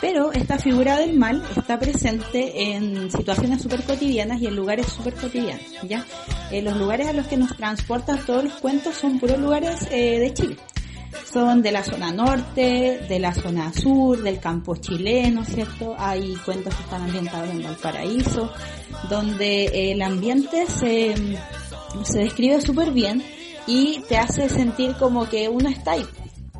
Pero 0.00 0.32
esta 0.32 0.58
figura 0.58 0.96
del 0.96 1.18
mal 1.18 1.44
está 1.56 1.78
presente 1.78 2.72
en 2.72 3.10
situaciones 3.10 3.60
súper 3.60 3.82
cotidianas 3.82 4.40
y 4.40 4.46
en 4.46 4.56
lugares 4.56 4.86
súper 4.86 5.14
cotidianos, 5.14 5.66
¿ya? 5.86 6.06
Los 6.50 6.76
lugares 6.78 7.08
a 7.08 7.12
los 7.12 7.26
que 7.26 7.36
nos 7.36 7.54
transportan 7.56 8.24
todos 8.24 8.44
los 8.44 8.54
cuentos 8.54 8.94
son 8.94 9.18
puros 9.20 9.38
lugares 9.38 9.86
eh, 9.90 10.18
de 10.18 10.32
Chile 10.32 10.56
son 11.32 11.62
de 11.62 11.72
la 11.72 11.84
zona 11.84 12.12
norte, 12.12 13.00
de 13.08 13.18
la 13.18 13.32
zona 13.32 13.72
sur, 13.72 14.22
del 14.22 14.40
campo 14.40 14.76
chileno, 14.76 15.44
¿cierto? 15.44 15.94
Hay 15.98 16.34
cuentos 16.44 16.74
que 16.74 16.82
están 16.82 17.02
ambientados 17.02 17.48
en 17.50 17.62
Valparaíso, 17.62 18.52
donde 19.08 19.92
el 19.92 20.02
ambiente 20.02 20.66
se, 20.66 21.14
se 22.04 22.18
describe 22.18 22.60
súper 22.60 22.90
bien 22.90 23.22
y 23.66 24.00
te 24.08 24.16
hace 24.16 24.48
sentir 24.48 24.94
como 24.98 25.28
que 25.28 25.48
uno 25.48 25.68
está 25.68 25.92
ahí. 25.92 26.06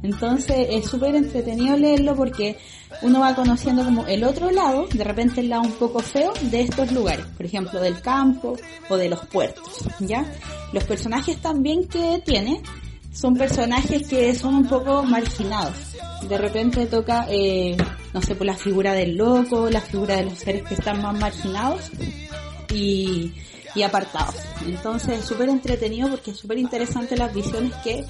Entonces 0.03 0.69
es 0.71 0.89
súper 0.89 1.15
entretenido 1.15 1.77
leerlo 1.77 2.17
porque 2.17 2.57
uno 3.03 3.21
va 3.21 3.35
conociendo 3.35 3.85
como 3.85 4.07
el 4.07 4.25
otro 4.25 4.51
lado, 4.51 4.87
de 4.87 5.05
repente 5.05 5.41
el 5.41 5.51
lado 5.51 5.63
un 5.63 5.73
poco 5.73 5.99
feo 6.01 6.33
de 6.43 6.63
estos 6.63 6.91
lugares, 6.93 7.27
por 7.37 7.45
ejemplo 7.45 7.81
del 7.81 8.01
campo 8.01 8.57
o 8.89 8.97
de 8.97 9.11
los 9.11 9.27
puertos, 9.27 9.85
¿ya? 9.99 10.25
Los 10.73 10.85
personajes 10.85 11.39
también 11.39 11.87
que 11.87 12.23
tiene 12.25 12.63
son 13.13 13.35
personajes 13.35 14.07
que 14.07 14.35
son 14.35 14.55
un 14.55 14.67
poco 14.67 15.03
marginados. 15.03 15.97
De 16.29 16.39
repente 16.39 16.87
toca, 16.87 17.27
eh, 17.29 17.77
no 18.13 18.23
sé, 18.23 18.35
por 18.35 18.47
la 18.47 18.55
figura 18.55 18.93
del 18.93 19.17
loco, 19.17 19.71
la 19.71 19.81
figura 19.81 20.17
de 20.17 20.25
los 20.25 20.39
seres 20.39 20.63
que 20.63 20.75
están 20.75 21.03
más 21.03 21.19
marginados 21.19 21.91
y, 22.73 23.33
y 23.75 23.83
apartados. 23.83 24.37
Entonces 24.67 25.21
es 25.21 25.25
súper 25.25 25.49
entretenido 25.49 26.09
porque 26.09 26.31
es 26.33 26.39
súper 26.39 26.59
interesante 26.59 27.17
las 27.17 27.35
visiones 27.35 27.73
que 27.83 28.05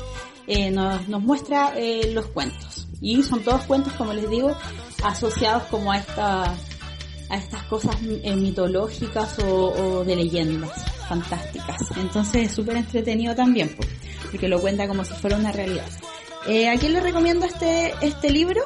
eh, 0.46 0.70
nos, 0.70 1.08
nos 1.08 1.22
muestra 1.22 1.72
eh, 1.76 2.10
los 2.12 2.26
cuentos. 2.26 2.86
Y 3.00 3.22
son 3.22 3.42
todos 3.42 3.62
cuentos, 3.62 3.92
como 3.94 4.12
les 4.12 4.28
digo, 4.28 4.54
asociados 5.02 5.62
como 5.64 5.92
a 5.92 5.98
esta 5.98 6.54
a 7.30 7.36
estas 7.36 7.62
cosas 7.64 7.96
eh, 8.02 8.34
mitológicas 8.34 9.38
o, 9.38 10.04
de 10.04 10.16
leyendas 10.16 10.99
fantásticas. 11.10 11.90
Entonces 11.96 12.46
es 12.46 12.54
súper 12.54 12.76
entretenido 12.76 13.34
también, 13.34 13.76
porque 14.30 14.48
lo 14.48 14.60
cuenta 14.60 14.86
como 14.86 15.04
si 15.04 15.12
fuera 15.14 15.36
una 15.36 15.50
realidad. 15.50 15.86
Eh, 16.46 16.70
¿A 16.70 16.76
quién 16.78 16.92
le 16.92 17.00
recomiendo 17.00 17.44
este, 17.44 17.92
este 18.00 18.30
libro? 18.30 18.62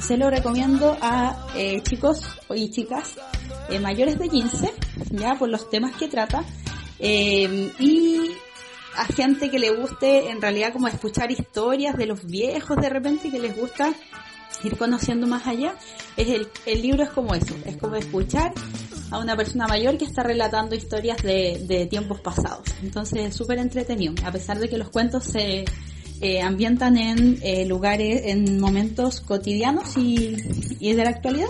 se 0.00 0.16
lo 0.16 0.30
recomiendo 0.30 0.96
a 1.00 1.46
eh, 1.54 1.82
chicos 1.82 2.22
y 2.54 2.70
chicas 2.70 3.16
eh, 3.68 3.78
mayores 3.78 4.18
de 4.18 4.28
15, 4.28 4.72
ya 5.10 5.34
por 5.34 5.48
los 5.48 5.68
temas 5.68 5.94
que 5.96 6.08
trata, 6.08 6.42
eh, 6.98 7.72
y 7.78 8.30
a 8.96 9.04
gente 9.04 9.50
que 9.50 9.58
le 9.58 9.70
guste 9.76 10.30
en 10.30 10.40
realidad 10.40 10.72
como 10.72 10.88
escuchar 10.88 11.30
historias 11.30 11.96
de 11.96 12.06
los 12.06 12.24
viejos 12.26 12.76
de 12.78 12.88
repente 12.88 13.30
que 13.30 13.38
les 13.38 13.56
gusta 13.56 13.92
ir 14.64 14.76
conociendo 14.76 15.26
más 15.26 15.46
allá, 15.46 15.74
es 16.16 16.28
el, 16.28 16.48
el 16.66 16.82
libro 16.82 17.04
es 17.04 17.10
como 17.10 17.34
eso, 17.34 17.54
es 17.64 17.76
como 17.76 17.96
escuchar 17.96 18.52
a 19.10 19.18
una 19.18 19.36
persona 19.36 19.66
mayor 19.66 19.98
que 19.98 20.04
está 20.04 20.22
relatando 20.22 20.74
historias 20.74 21.22
de, 21.22 21.86
tiempos 21.90 22.20
pasados. 22.20 22.68
Entonces 22.82 23.26
es 23.26 23.34
súper 23.34 23.58
entretenido, 23.58 24.14
a 24.24 24.32
pesar 24.32 24.58
de 24.58 24.68
que 24.68 24.78
los 24.78 24.90
cuentos 24.90 25.24
se 25.24 25.64
eh, 26.20 26.42
ambientan 26.42 26.96
en 26.96 27.38
eh, 27.42 27.66
lugares, 27.66 28.22
en 28.26 28.60
momentos 28.60 29.20
cotidianos 29.20 29.96
y, 29.96 30.36
y 30.78 30.92
de 30.92 31.04
la 31.04 31.10
actualidad. 31.10 31.48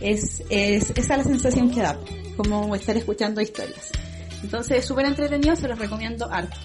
Es, 0.00 0.42
es, 0.48 0.90
esa 0.90 1.00
es 1.00 1.08
la 1.08 1.24
sensación 1.24 1.70
que 1.70 1.80
da, 1.80 1.98
como 2.36 2.74
estar 2.74 2.96
escuchando 2.96 3.40
historias. 3.40 3.90
Entonces 4.42 4.78
es 4.78 4.84
súper 4.84 5.06
entretenido, 5.06 5.56
se 5.56 5.68
los 5.68 5.78
recomiendo 5.78 6.30
harto. 6.30 6.56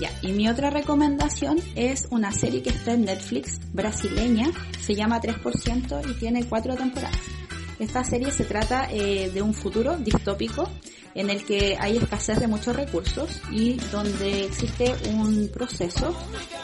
Ya, 0.00 0.10
y 0.22 0.32
mi 0.32 0.48
otra 0.48 0.70
recomendación 0.70 1.58
es 1.74 2.06
una 2.10 2.30
serie 2.30 2.62
que 2.62 2.70
está 2.70 2.92
en 2.92 3.04
Netflix, 3.04 3.58
brasileña, 3.72 4.50
se 4.80 4.94
llama 4.94 5.20
3% 5.20 6.08
y 6.08 6.14
tiene 6.14 6.44
cuatro 6.44 6.76
temporadas. 6.76 7.18
Esta 7.78 8.02
serie 8.02 8.30
se 8.32 8.44
trata 8.44 8.88
eh, 8.90 9.30
de 9.32 9.40
un 9.40 9.54
futuro 9.54 9.96
distópico 9.96 10.68
en 11.14 11.30
el 11.30 11.44
que 11.44 11.76
hay 11.80 11.96
escasez 11.96 12.40
de 12.40 12.48
muchos 12.48 12.74
recursos 12.74 13.40
y 13.52 13.74
donde 13.92 14.44
existe 14.46 14.94
un 15.10 15.48
proceso 15.52 16.14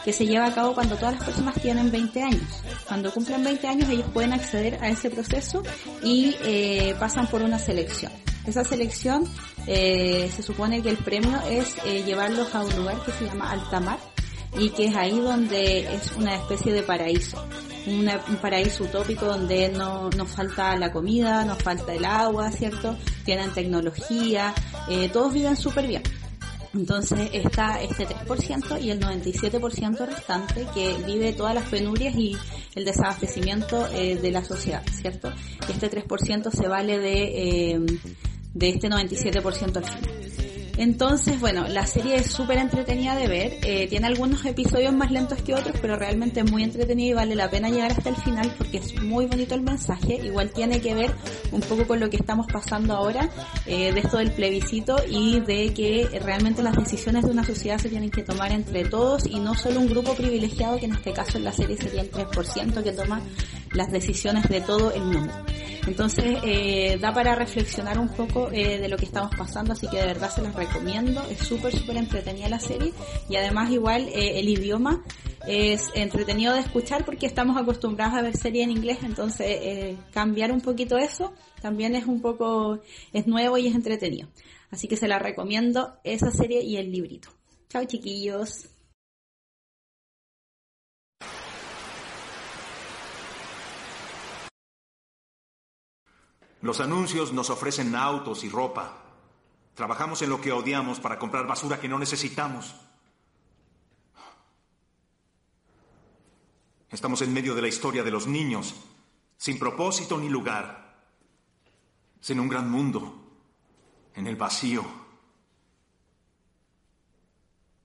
que 0.03 0.11
se 0.11 0.25
lleva 0.25 0.47
a 0.47 0.53
cabo 0.53 0.73
cuando 0.73 0.95
todas 0.95 1.15
las 1.15 1.23
personas 1.23 1.55
tienen 1.55 1.89
20 1.89 2.21
años. 2.21 2.63
Cuando 2.87 3.11
cumplen 3.13 3.43
20 3.43 3.67
años 3.67 3.89
ellos 3.89 4.07
pueden 4.13 4.33
acceder 4.33 4.77
a 4.81 4.89
ese 4.89 5.09
proceso 5.09 5.63
y 6.03 6.35
eh, 6.43 6.95
pasan 6.99 7.27
por 7.27 7.41
una 7.41 7.59
selección. 7.59 8.11
Esa 8.45 8.63
selección 8.63 9.23
eh, 9.67 10.29
se 10.35 10.43
supone 10.43 10.81
que 10.81 10.89
el 10.89 10.97
premio 10.97 11.41
es 11.49 11.75
llevarlos 12.05 12.53
a 12.53 12.63
un 12.63 12.75
lugar 12.75 13.03
que 13.03 13.11
se 13.13 13.25
llama 13.25 13.51
Altamar 13.51 14.14
y 14.57 14.69
que 14.69 14.85
es 14.85 14.95
ahí 14.95 15.19
donde 15.19 15.93
es 15.93 16.11
una 16.17 16.35
especie 16.35 16.73
de 16.73 16.83
paraíso. 16.83 17.43
Una, 17.87 18.19
un 18.27 18.37
paraíso 18.37 18.83
utópico 18.83 19.25
donde 19.25 19.69
no 19.69 20.09
nos 20.09 20.31
falta 20.31 20.75
la 20.75 20.91
comida, 20.91 21.45
nos 21.45 21.61
falta 21.61 21.93
el 21.93 22.03
agua, 22.03 22.51
¿cierto? 22.51 22.97
Tienen 23.23 23.51
tecnología, 23.53 24.53
eh, 24.89 25.09
todos 25.09 25.33
viven 25.33 25.55
súper 25.55 25.87
bien. 25.87 26.01
Entonces 26.73 27.29
está 27.31 27.81
este 27.81 28.05
3% 28.05 28.81
y 28.81 28.89
el 28.91 28.99
97% 28.99 30.05
restante 30.07 30.67
que 30.73 30.95
vive 31.05 31.31
todas 31.31 31.55
las 31.55 31.69
penurias 31.69 32.15
y 32.15 32.35
el 32.75 32.83
desabastecimiento 32.83 33.87
eh, 33.93 34.15
de 34.15 34.31
la 34.31 34.43
sociedad, 34.43 34.83
¿cierto? 34.91 35.31
Este 35.69 35.89
3% 35.89 36.51
se 36.51 36.67
vale 36.67 36.99
de, 36.99 37.71
eh, 37.71 37.79
de 38.53 38.69
este 38.69 38.89
97% 38.89 39.77
al 39.77 39.85
final. 39.85 40.44
Entonces, 40.77 41.39
bueno, 41.39 41.67
la 41.67 41.87
serie 41.87 42.17
es 42.17 42.27
súper 42.31 42.57
entretenida 42.57 43.15
de 43.15 43.27
ver. 43.27 43.57
Eh, 43.63 43.87
tiene 43.87 44.07
algunos 44.07 44.43
episodios 44.45 44.93
más 44.93 45.11
lentos 45.11 45.41
que 45.41 45.53
otros, 45.53 45.75
pero 45.81 45.95
realmente 45.95 46.41
es 46.41 46.51
muy 46.51 46.63
entretenida 46.63 47.09
y 47.09 47.13
vale 47.13 47.35
la 47.35 47.49
pena 47.49 47.69
llegar 47.69 47.91
hasta 47.91 48.09
el 48.09 48.15
final 48.17 48.53
porque 48.57 48.77
es 48.77 49.01
muy 49.01 49.25
bonito 49.25 49.55
el 49.55 49.61
mensaje. 49.61 50.19
Igual 50.23 50.51
tiene 50.51 50.81
que 50.81 50.93
ver 50.93 51.11
un 51.51 51.61
poco 51.61 51.87
con 51.87 51.99
lo 51.99 52.09
que 52.09 52.17
estamos 52.17 52.47
pasando 52.51 52.93
ahora, 52.93 53.29
eh, 53.65 53.93
de 53.93 53.99
esto 53.99 54.17
del 54.17 54.31
plebiscito 54.31 54.97
y 55.09 55.39
de 55.39 55.73
que 55.73 56.19
realmente 56.21 56.61
las 56.61 56.75
decisiones 56.75 57.23
de 57.23 57.31
una 57.31 57.45
sociedad 57.45 57.77
se 57.77 57.89
tienen 57.89 58.11
que 58.11 58.23
tomar 58.23 58.51
entre 58.51 58.85
todos 58.85 59.25
y 59.25 59.39
no 59.39 59.55
solo 59.55 59.79
un 59.79 59.87
grupo 59.87 60.13
privilegiado, 60.13 60.77
que 60.77 60.85
en 60.85 60.95
este 60.95 61.13
caso 61.13 61.37
en 61.37 61.45
la 61.45 61.53
serie 61.53 61.77
sería 61.77 62.01
el 62.01 62.11
3% 62.11 62.83
que 62.83 62.91
toma 62.91 63.21
las 63.71 63.91
decisiones 63.91 64.47
de 64.49 64.61
todo 64.61 64.93
el 64.93 65.03
mundo. 65.03 65.33
Entonces, 65.87 66.37
eh, 66.43 66.97
da 66.99 67.13
para 67.13 67.35
reflexionar 67.35 67.99
un 67.99 68.09
poco 68.09 68.49
eh, 68.51 68.79
de 68.79 68.87
lo 68.87 68.97
que 68.97 69.05
estamos 69.05 69.35
pasando, 69.35 69.73
así 69.73 69.87
que 69.87 69.97
de 69.97 70.07
verdad 70.07 70.29
se 70.33 70.41
los 70.41 70.53
recomiendo. 70.53 71.23
Es 71.29 71.39
súper, 71.39 71.75
súper 71.75 71.97
entretenida 71.97 72.49
la 72.49 72.59
serie 72.59 72.93
y 73.29 73.35
además 73.35 73.71
igual 73.71 74.07
eh, 74.09 74.39
el 74.39 74.49
idioma 74.49 75.03
es 75.47 75.89
entretenido 75.93 76.53
de 76.53 76.61
escuchar 76.61 77.05
porque 77.05 77.27
estamos 77.27 77.55
acostumbrados 77.57 78.15
a 78.15 78.21
ver 78.21 78.35
series 78.35 78.63
en 78.63 78.71
inglés, 78.71 78.97
entonces 79.03 79.47
eh, 79.47 79.97
cambiar 80.11 80.51
un 80.51 80.61
poquito 80.61 80.97
eso 80.97 81.33
también 81.61 81.95
es 81.95 82.05
un 82.05 82.21
poco, 82.21 82.79
es 83.13 83.27
nuevo 83.27 83.57
y 83.57 83.67
es 83.67 83.75
entretenido. 83.75 84.27
Así 84.71 84.87
que 84.87 84.97
se 84.97 85.07
la 85.07 85.19
recomiendo 85.19 85.93
esa 86.03 86.31
serie 86.31 86.63
y 86.63 86.77
el 86.77 86.91
librito. 86.91 87.29
Chao 87.69 87.85
chiquillos. 87.85 88.74
Los 96.65 96.79
anuncios 96.79 97.31
nos 97.31 97.51
ofrecen 97.51 97.93
autos 97.93 98.43
y 98.43 98.49
ropa. 98.49 98.97
Trabajamos 99.75 100.23
en 100.23 100.31
lo 100.31 100.41
que 100.41 100.51
odiamos 100.51 100.99
para 100.99 101.19
comprar 101.19 101.45
basura 101.45 101.79
que 101.79 101.87
no 101.87 101.99
necesitamos. 101.99 102.73
Estamos 106.89 107.21
en 107.21 107.31
medio 107.31 107.53
de 107.53 107.61
la 107.61 107.67
historia 107.67 108.01
de 108.01 108.09
los 108.09 108.25
niños, 108.25 108.73
sin 109.37 109.59
propósito 109.59 110.17
ni 110.17 110.27
lugar, 110.27 111.05
sin 112.19 112.39
un 112.39 112.49
gran 112.49 112.67
mundo, 112.71 113.13
en 114.15 114.25
el 114.25 114.35
vacío, 114.35 114.83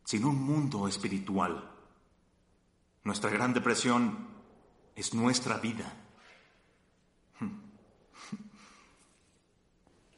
sin 0.04 0.24
un 0.24 0.42
mundo 0.42 0.88
espiritual. 0.88 1.70
Nuestra 3.04 3.28
gran 3.28 3.52
depresión 3.52 4.26
es 4.96 5.12
nuestra 5.12 5.58
vida. 5.58 5.99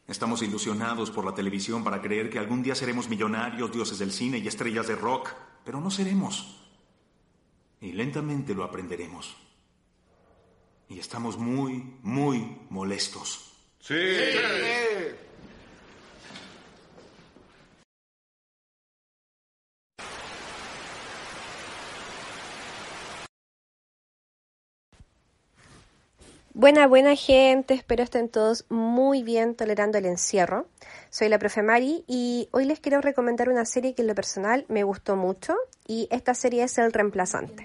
Estamos 0.09 0.43
ilusionados 0.43 1.11
por 1.11 1.25
la 1.25 1.35
televisión 1.35 1.85
para 1.85 2.03
creer 2.03 2.29
que 2.29 2.39
algún 2.39 2.63
día 2.63 2.75
seremos 2.75 3.09
millonarios, 3.09 3.73
dioses 3.73 3.99
del 3.99 4.13
cine 4.13 4.39
y 4.39 4.49
estrellas 4.49 4.89
de 4.89 4.97
rock, 4.97 5.31
pero 5.65 5.81
no 5.81 5.91
seremos. 5.91 6.61
Y 7.81 7.93
lentamente 7.93 8.55
lo 8.55 8.65
aprenderemos. 8.65 9.37
Y 10.89 10.99
estamos 10.99 11.39
muy, 11.39 11.97
muy 12.03 12.59
molestos. 12.69 13.53
Sí. 13.79 13.95
Buena, 26.55 26.87
buena 26.87 27.17
gente, 27.17 27.73
espero 27.73 28.03
estén 28.03 28.29
todos 28.29 28.67
muy 28.69 29.23
bien 29.23 29.55
tolerando 29.55 29.97
el 29.97 30.05
encierro. 30.05 30.67
Soy 31.09 31.31
la 31.31 31.39
profe 31.39 31.63
Mari 31.63 32.05
y 32.07 32.51
hoy 32.53 32.67
les 32.67 32.79
quiero 32.79 33.01
recomendar 33.01 33.49
una 33.49 33.65
serie 33.65 33.95
que 33.95 34.03
en 34.03 34.09
lo 34.09 34.15
personal 34.15 34.67
me 34.69 34.85
gustó 34.85 35.17
mucho 35.17 35.55
y 35.87 36.09
esta 36.11 36.35
serie 36.35 36.65
es 36.65 36.77
El 36.77 36.93
Reemplazante. 36.93 37.65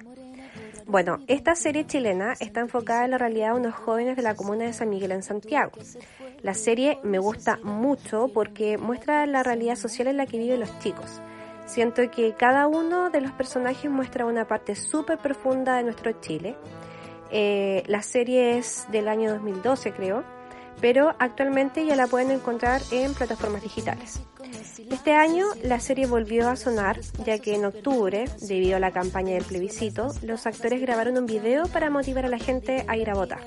Bueno, 0.86 1.18
esta 1.28 1.54
serie 1.56 1.86
chilena 1.86 2.36
está 2.40 2.62
enfocada 2.62 3.04
en 3.04 3.12
la 3.12 3.18
realidad 3.18 3.54
de 3.54 3.60
unos 3.60 3.76
jóvenes 3.76 4.16
de 4.16 4.22
la 4.22 4.36
comuna 4.36 4.64
de 4.64 4.72
San 4.72 4.90
Miguel 4.90 5.12
en 5.12 5.22
Santiago. 5.22 5.74
La 6.42 6.54
serie 6.54 6.98
me 7.04 7.20
gusta 7.20 7.60
mucho 7.64 8.30
porque 8.34 8.78
muestra 8.78 9.26
la 9.26 9.44
realidad 9.44 9.76
social 9.76 10.08
en 10.08 10.16
la 10.16 10.28
que 10.28 10.38
viven 10.38 10.62
los 10.62 10.80
chicos. 10.80 11.22
Siento 11.66 12.10
que 12.10 12.36
cada 12.36 12.68
uno 12.68 13.10
de 13.10 13.20
los 13.20 13.34
personajes 13.34 13.92
muestra 13.92 14.26
una 14.26 14.48
parte 14.48 14.76
súper 14.76 15.18
profunda 15.18 15.76
de 15.76 15.84
nuestro 15.84 16.14
Chile 16.22 16.56
eh, 17.32 17.84
la 17.88 18.02
serie 18.02 18.58
es 18.58 18.86
del 18.92 19.08
año 19.08 19.32
2012 19.32 19.92
creo, 19.94 20.24
pero 20.80 21.16
actualmente 21.20 21.86
ya 21.86 21.96
la 21.96 22.08
pueden 22.08 22.32
encontrar 22.32 22.82
en 22.92 23.14
plataformas 23.14 23.62
digitales. 23.64 24.22
Este 24.92 25.14
año 25.14 25.48
la 25.64 25.80
serie 25.80 26.06
volvió 26.06 26.50
a 26.50 26.56
sonar, 26.56 27.00
ya 27.26 27.40
que 27.40 27.56
en 27.56 27.66
octubre, 27.66 28.26
debido 28.42 28.78
a 28.78 28.80
la 28.80 28.92
campaña 28.92 29.34
del 29.34 29.44
plebiscito, 29.44 30.14
los 30.22 30.46
actores 30.46 30.82
grabaron 30.82 31.18
un 31.18 31.26
video 31.26 31.68
para 31.68 31.90
motivar 31.90 32.26
a 32.26 32.30
la 32.30 32.38
gente 32.38 32.86
a 32.88 32.96
ir 32.96 33.10
a 33.10 33.16
votar. 33.16 33.40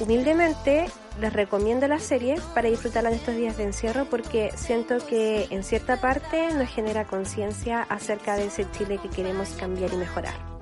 Humildemente 0.00 0.86
les 1.20 1.32
recomiendo 1.32 1.86
la 1.86 2.00
serie 2.00 2.36
para 2.54 2.68
disfrutarla 2.68 3.10
en 3.10 3.16
estos 3.16 3.36
días 3.36 3.56
de 3.56 3.64
encierro 3.64 4.06
porque 4.06 4.50
siento 4.56 4.98
que 5.06 5.46
en 5.50 5.62
cierta 5.62 6.00
parte 6.00 6.52
nos 6.54 6.68
genera 6.68 7.04
conciencia 7.04 7.82
acerca 7.82 8.36
de 8.36 8.46
ese 8.46 8.68
Chile 8.72 8.98
que 9.00 9.10
queremos 9.10 9.50
cambiar 9.50 9.92
y 9.92 9.96
mejorar. 9.96 10.53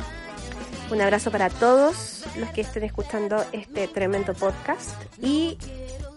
Un 0.93 1.01
abrazo 1.01 1.31
para 1.31 1.49
todos 1.49 2.23
los 2.37 2.51
que 2.51 2.61
estén 2.61 2.85
escuchando 2.85 3.43
este 3.53 3.89
tremendo 3.89 4.35
podcast 4.35 4.91
y 5.23 5.57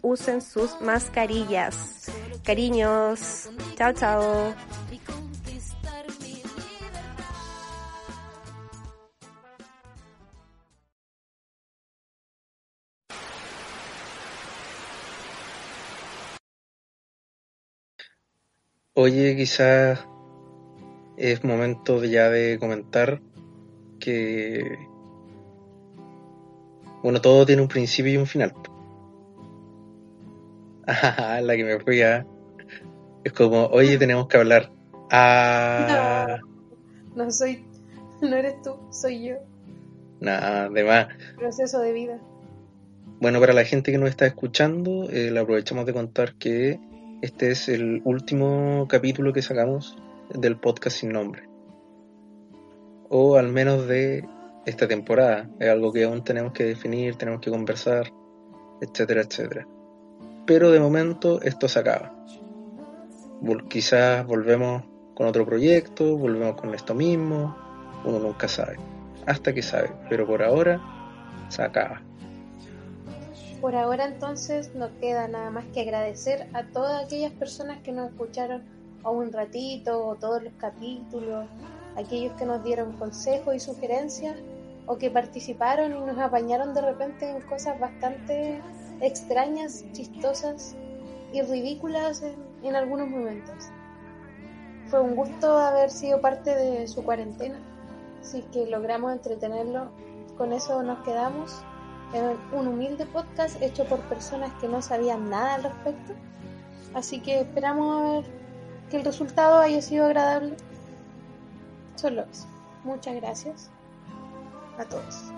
usen 0.01 0.41
sus 0.41 0.81
mascarillas. 0.81 2.11
Cariños. 2.43 3.49
Chao, 3.77 3.93
chao. 3.93 4.53
Oye, 18.93 19.37
quizás 19.37 20.05
es 21.15 21.45
momento 21.45 22.03
ya 22.03 22.29
de 22.29 22.59
comentar 22.59 23.21
que 24.05 24.77
Bueno, 27.01 27.19
todo 27.19 27.45
tiene 27.45 27.61
un 27.63 27.67
principio 27.67 28.13
y 28.13 28.17
un 28.17 28.27
final. 28.27 28.53
Ah, 30.87 31.41
la 31.41 31.55
que 31.55 31.63
me 31.63 31.79
fui 31.79 32.03
a... 32.03 32.27
Es 33.23 33.33
como, 33.33 33.65
oye, 33.65 33.97
tenemos 33.97 34.27
que 34.27 34.37
hablar. 34.37 34.71
Ah. 35.09 36.37
No, 37.15 37.25
no 37.25 37.31
soy, 37.31 37.65
no 38.21 38.35
eres 38.35 38.61
tú, 38.61 38.75
soy 38.91 39.29
yo. 39.29 39.37
Nada, 40.19 40.69
de 40.69 40.83
más. 40.83 41.07
Proceso 41.35 41.79
de 41.79 41.91
vida. 41.91 42.19
Bueno, 43.19 43.39
para 43.39 43.53
la 43.53 43.65
gente 43.65 43.91
que 43.91 43.97
nos 43.97 44.09
está 44.09 44.27
escuchando, 44.27 45.09
eh, 45.09 45.31
le 45.31 45.39
aprovechamos 45.39 45.87
de 45.87 45.93
contar 45.93 46.35
que 46.35 46.79
este 47.23 47.49
es 47.49 47.67
el 47.67 48.03
último 48.05 48.85
capítulo 48.87 49.33
que 49.33 49.41
sacamos 49.41 49.97
del 50.31 50.57
podcast 50.57 50.97
sin 50.97 51.13
nombre. 51.13 51.54
O 53.09 53.35
al 53.35 53.49
menos 53.49 53.87
de 53.87 54.25
esta 54.65 54.87
temporada. 54.87 55.49
Es 55.59 55.69
algo 55.69 55.91
que 55.93 56.03
aún 56.03 56.23
tenemos 56.23 56.53
que 56.53 56.63
definir, 56.63 57.15
tenemos 57.15 57.41
que 57.41 57.51
conversar, 57.51 58.11
etcétera, 58.81 59.21
etcétera. 59.21 59.67
Pero 60.45 60.71
de 60.71 60.79
momento 60.79 61.41
esto 61.41 61.67
se 61.67 61.79
acaba. 61.79 62.13
Quizás 63.69 64.25
volvemos 64.25 64.83
con 65.13 65.27
otro 65.27 65.45
proyecto, 65.45 66.17
volvemos 66.17 66.59
con 66.59 66.73
esto 66.73 66.93
mismo, 66.93 67.55
uno 68.03 68.19
nunca 68.19 68.47
sabe. 68.47 68.77
Hasta 69.25 69.53
que 69.53 69.61
sabe, 69.61 69.91
pero 70.09 70.27
por 70.27 70.43
ahora 70.43 70.81
se 71.49 71.61
acaba. 71.61 72.01
Por 73.61 73.75
ahora 73.75 74.05
entonces 74.05 74.75
no 74.75 74.89
queda 74.99 75.27
nada 75.27 75.49
más 75.49 75.65
que 75.73 75.81
agradecer 75.81 76.47
a 76.53 76.63
todas 76.63 77.03
aquellas 77.03 77.31
personas 77.33 77.79
que 77.81 77.91
nos 77.91 78.11
escucharon 78.11 78.63
o 79.03 79.11
un 79.11 79.31
ratito 79.31 80.05
o 80.05 80.15
todos 80.15 80.43
los 80.43 80.53
capítulos, 80.53 81.47
aquellos 81.97 82.33
que 82.33 82.45
nos 82.45 82.63
dieron 82.63 82.93
consejos 82.93 83.55
y 83.55 83.59
sugerencias 83.59 84.35
o 84.87 84.97
que 84.97 85.09
participaron 85.09 85.95
y 85.95 85.99
nos 85.99 86.17
apañaron 86.19 86.73
de 86.73 86.81
repente 86.81 87.29
en 87.29 87.41
cosas 87.41 87.79
bastante 87.79 88.61
extrañas, 89.01 89.83
chistosas 89.91 90.75
y 91.33 91.41
ridículas 91.41 92.23
en, 92.63 92.75
algunos 92.75 93.09
momentos. 93.09 93.69
Fue 94.87 95.01
un 95.01 95.15
gusto 95.15 95.57
haber 95.57 95.89
sido 95.89 96.21
parte 96.21 96.55
de 96.55 96.87
su 96.87 97.03
cuarentena, 97.03 97.59
así 98.21 98.43
que 98.53 98.67
logramos 98.67 99.11
entretenerlo. 99.11 99.89
Con 100.37 100.53
eso 100.53 100.83
nos 100.83 101.03
quedamos 101.03 101.63
en 102.13 102.37
un 102.57 102.67
humilde 102.67 103.05
podcast 103.05 103.61
hecho 103.61 103.85
por 103.85 103.99
personas 104.01 104.51
que 104.61 104.67
no 104.67 104.81
sabían 104.81 105.29
nada 105.29 105.55
al 105.55 105.63
respecto. 105.63 106.13
Así 106.93 107.19
que 107.19 107.41
esperamos 107.41 108.25
que 108.89 108.97
el 108.97 109.05
resultado 109.05 109.59
haya 109.59 109.81
sido 109.81 110.05
agradable. 110.05 110.55
Solo 111.95 112.25
eso. 112.31 112.47
Muchas 112.83 113.15
gracias 113.15 113.69
a 114.77 114.83
todos. 114.85 115.31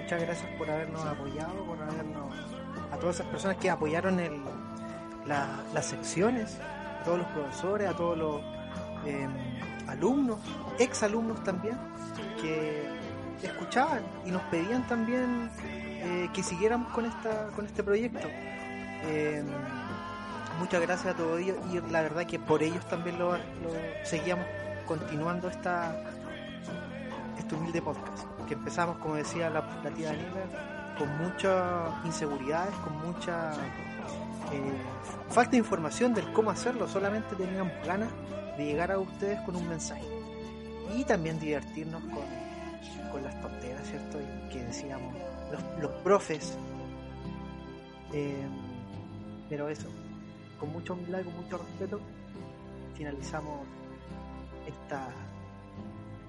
Muchas 0.00 0.22
gracias 0.22 0.50
por 0.56 0.70
habernos 0.70 1.04
apoyado, 1.04 1.64
por 1.64 1.82
habernos 1.82 2.34
a 2.92 2.96
todas 2.96 3.16
esas 3.16 3.26
personas 3.28 3.56
que 3.56 3.70
apoyaron 3.70 4.20
el, 4.20 4.40
las 5.26 5.86
secciones, 5.86 6.58
a 7.00 7.04
todos 7.04 7.18
los 7.18 7.26
profesores, 7.28 7.88
a 7.88 7.96
todos 7.96 8.18
los 8.18 8.40
em, 9.06 9.30
alumnos, 9.88 10.38
ex 10.78 11.02
alumnos 11.02 11.42
también, 11.44 11.76
que 12.40 12.88
escuchaban 13.42 14.02
y 14.24 14.30
nos 14.30 14.42
pedían 14.42 14.86
también 14.86 15.50
eh, 15.58 16.28
que 16.32 16.42
siguiéramos 16.42 16.92
con 16.92 17.06
esta 17.06 17.48
con 17.56 17.66
este 17.66 17.82
proyecto. 17.82 18.28
Em, 19.04 19.46
muchas 20.62 20.80
gracias 20.80 21.12
a 21.12 21.16
todos 21.16 21.40
ellos 21.40 21.56
y 21.72 21.80
la 21.90 22.02
verdad 22.02 22.24
que 22.24 22.38
por 22.38 22.62
ellos 22.62 22.86
también 22.86 23.18
lo, 23.18 23.36
seguíamos 24.04 24.46
continuando 24.86 25.48
esta 25.48 26.04
este 27.36 27.56
humilde 27.56 27.82
podcast 27.82 28.22
que 28.46 28.54
empezamos 28.54 28.96
como 28.98 29.16
decía 29.16 29.50
la, 29.50 29.68
tía 29.92 30.10
Daniela 30.10 30.94
con 30.96 31.18
muchas 31.18 31.90
inseguridades 32.04 32.72
con 32.76 32.96
mucha 33.04 33.54
eh, 34.52 34.72
falta 35.30 35.50
de 35.50 35.56
información 35.56 36.14
del 36.14 36.32
cómo 36.32 36.52
hacerlo 36.52 36.86
solamente 36.86 37.34
teníamos 37.34 37.72
ganas 37.84 38.10
de 38.56 38.64
llegar 38.64 38.92
a 38.92 39.00
ustedes 39.00 39.40
con 39.40 39.56
un 39.56 39.68
mensaje 39.68 40.06
y 40.96 41.02
también 41.02 41.40
divertirnos 41.40 42.04
con, 42.04 43.10
con 43.10 43.24
las 43.24 43.40
tonteras 43.40 43.84
cierto 43.88 44.18
que 44.52 44.62
decíamos 44.62 45.12
los, 45.80 45.90
profes. 46.04 46.56
Eh, 48.12 48.46
pero 49.48 49.68
eso 49.68 49.88
con 50.62 50.70
mucho 50.70 50.94
humildad 50.94 51.18
y 51.18 51.24
con 51.24 51.34
mucho 51.34 51.58
respeto, 51.58 52.00
finalizamos 52.94 53.66
esta 54.64 55.08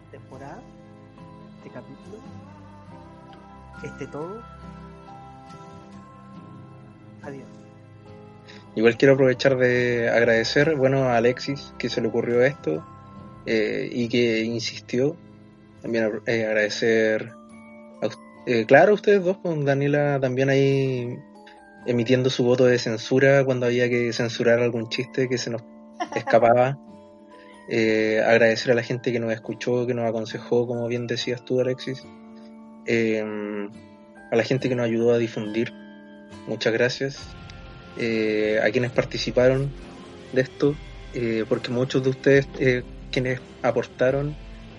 temporada, 0.09 0.59
este 1.57 1.69
capítulo, 1.69 2.17
este 3.83 4.07
todo. 4.07 4.41
Adiós. 7.21 7.45
Igual 8.75 8.97
quiero 8.97 9.13
aprovechar 9.13 9.55
de 9.55 10.09
agradecer, 10.09 10.75
bueno, 10.77 11.03
a 11.03 11.17
Alexis 11.17 11.71
que 11.77 11.87
se 11.87 12.01
le 12.01 12.07
ocurrió 12.07 12.41
esto 12.41 12.83
eh, 13.45 13.87
y 13.91 14.09
que 14.09 14.41
insistió. 14.41 15.15
También 15.83 16.21
eh, 16.25 16.47
agradecer, 16.47 17.33
a, 18.01 18.07
eh, 18.47 18.65
claro, 18.65 18.95
ustedes 18.95 19.23
dos, 19.23 19.37
con 19.37 19.63
Daniela 19.63 20.19
también 20.19 20.49
ahí 20.49 21.19
emitiendo 21.85 22.29
su 22.29 22.43
voto 22.43 22.65
de 22.65 22.79
censura 22.79 23.43
cuando 23.43 23.65
había 23.65 23.89
que 23.89 24.11
censurar 24.13 24.59
algún 24.59 24.89
chiste 24.89 25.27
que 25.27 25.37
se 25.37 25.49
nos 25.49 25.61
escapaba. 26.15 26.77
Eh, 27.69 28.21
agradecer 28.21 28.73
a 28.73 28.75
la 28.75 28.83
gente 28.83 29.13
que 29.13 29.21
nos 29.21 29.31
escuchó, 29.31 29.87
que 29.87 29.93
nos 29.93 30.05
aconsejó, 30.05 30.67
como 30.67 30.85
bien 30.89 31.07
decías 31.07 31.45
tú, 31.45 31.61
Alexis. 31.61 32.03
Eh, 32.85 33.23
a 34.29 34.35
la 34.35 34.43
gente 34.43 34.67
que 34.67 34.75
nos 34.75 34.85
ayudó 34.85 35.13
a 35.13 35.17
difundir, 35.17 35.71
muchas 36.45 36.73
gracias. 36.73 37.19
Eh, 37.97 38.59
a 38.61 38.69
quienes 38.69 38.91
participaron 38.91 39.71
de 40.33 40.41
esto, 40.41 40.75
porque 41.47 41.71
muchos 41.71 42.03
de 42.03 42.09
ustedes, 42.09 42.49
quienes 43.13 43.39
aportaron, 43.61 44.35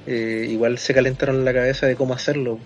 igual 0.06 0.76
se 0.76 0.92
calentaron 0.92 1.42
la 1.42 1.54
cabeza 1.54 1.86
de 1.86 1.96
cómo 1.96 2.12
hacerlo 2.12 2.58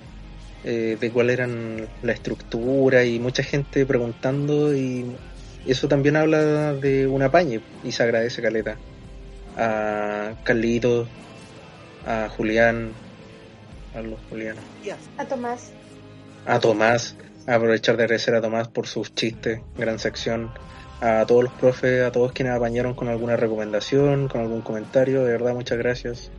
eh, 0.64 0.96
de 1.00 1.10
cuál 1.10 1.30
eran 1.30 1.88
la 2.02 2.12
estructura 2.12 3.04
y 3.04 3.18
mucha 3.20 3.42
gente 3.42 3.86
preguntando 3.86 4.74
y 4.74 5.06
eso 5.66 5.86
también 5.88 6.16
habla 6.16 6.74
de 6.74 7.06
un 7.06 7.22
apañe 7.22 7.60
y 7.84 7.92
se 7.92 8.02
agradece 8.02 8.42
Caleta. 8.42 8.76
A 9.56 10.34
Carlitos, 10.44 11.08
a 12.06 12.28
Julián, 12.28 12.92
a 13.94 14.00
los 14.02 14.18
Julianos. 14.28 14.64
A 15.16 15.24
Tomás. 15.26 15.70
A 16.46 16.58
Tomás, 16.58 17.16
aprovechar 17.46 17.96
de 17.96 18.04
agradecer 18.04 18.34
a 18.34 18.40
Tomás 18.40 18.68
por 18.68 18.86
sus 18.86 19.14
chistes, 19.14 19.60
gran 19.76 19.98
sección. 19.98 20.50
A 21.00 21.24
todos 21.26 21.44
los 21.44 21.52
profes, 21.52 22.02
a 22.02 22.10
todos 22.10 22.32
quienes 22.32 22.54
apañaron 22.54 22.94
con 22.94 23.08
alguna 23.08 23.36
recomendación, 23.36 24.26
con 24.26 24.40
algún 24.40 24.62
comentario, 24.62 25.24
de 25.24 25.30
verdad 25.30 25.54
muchas 25.54 25.78
gracias 25.78 26.32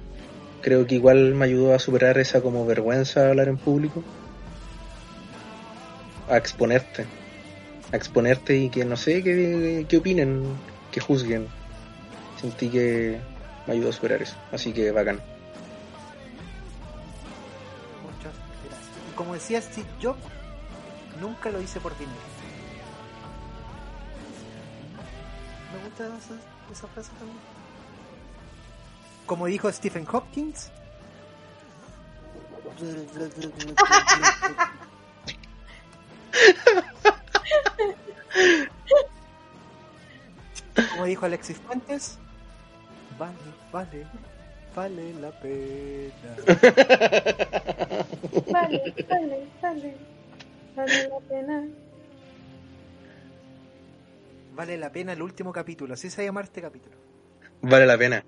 creo 0.61 0.85
que 0.87 0.95
igual 0.95 1.33
me 1.35 1.45
ayudó 1.45 1.73
a 1.73 1.79
superar 1.79 2.17
esa 2.17 2.41
como 2.41 2.65
vergüenza 2.65 3.21
de 3.21 3.29
hablar 3.29 3.47
en 3.47 3.57
público. 3.57 4.03
A 6.29 6.37
exponerte. 6.37 7.05
A 7.91 7.95
exponerte 7.95 8.57
y 8.57 8.69
que 8.69 8.85
no 8.85 8.97
sé 8.97 9.23
qué, 9.23 9.85
qué 9.87 9.97
opinen, 9.97 10.43
que 10.91 10.99
juzguen. 10.99 11.47
Sentí 12.39 12.69
que 12.69 13.19
me 13.67 13.73
ayudó 13.73 13.89
a 13.89 13.93
superar 13.93 14.21
eso. 14.21 14.35
Así 14.51 14.71
que 14.71 14.91
bacán. 14.91 15.19
Muchas 18.03 18.33
gracias. 18.65 18.89
Y 19.11 19.15
como 19.15 19.33
decía 19.33 19.61
Steve 19.61 19.87
Jobs, 20.01 20.19
nunca 21.19 21.49
lo 21.49 21.61
hice 21.61 21.79
por 21.79 21.97
dinero. 21.97 22.17
Me 25.73 25.89
gusta 25.89 26.05
esa, 26.05 26.35
esa 26.71 26.87
frase 26.87 27.11
también 27.19 27.58
como 29.29 29.45
dijo 29.45 29.71
Stephen 29.71 30.07
Hopkins. 30.11 30.71
Como 40.73 41.05
dijo 41.05 41.25
Alexis 41.27 41.57
Fuentes, 41.59 42.17
vale, 43.19 43.35
vale, 43.71 44.07
vale 44.75 45.13
la 45.13 45.29
pena. 45.39 46.11
Vale, 48.51 48.95
vale, 49.07 49.47
vale, 49.61 49.97
vale 50.75 51.07
la 51.07 51.19
pena. 51.19 51.67
Vale 54.55 54.77
la 54.77 54.91
pena 54.91 55.13
el 55.13 55.21
último 55.21 55.53
capítulo, 55.53 55.93
así 55.93 56.09
se 56.09 56.17
va 56.17 56.23
a 56.23 56.25
llamar 56.25 56.45
este 56.45 56.63
capítulo. 56.63 56.95
Vale 57.61 57.85
la 57.85 57.97
pena. 57.97 58.23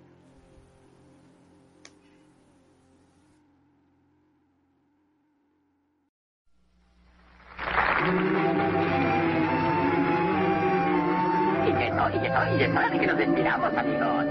retiramos, 13.26 13.78
amigos. 13.78 14.26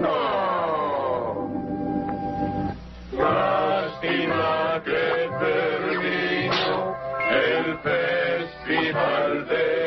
¡No! 0.00 1.50
Lástima 3.12 4.82
que 4.84 5.30
terminó 5.40 6.96
el 7.30 7.78
festival 7.78 9.48
de... 9.48 9.83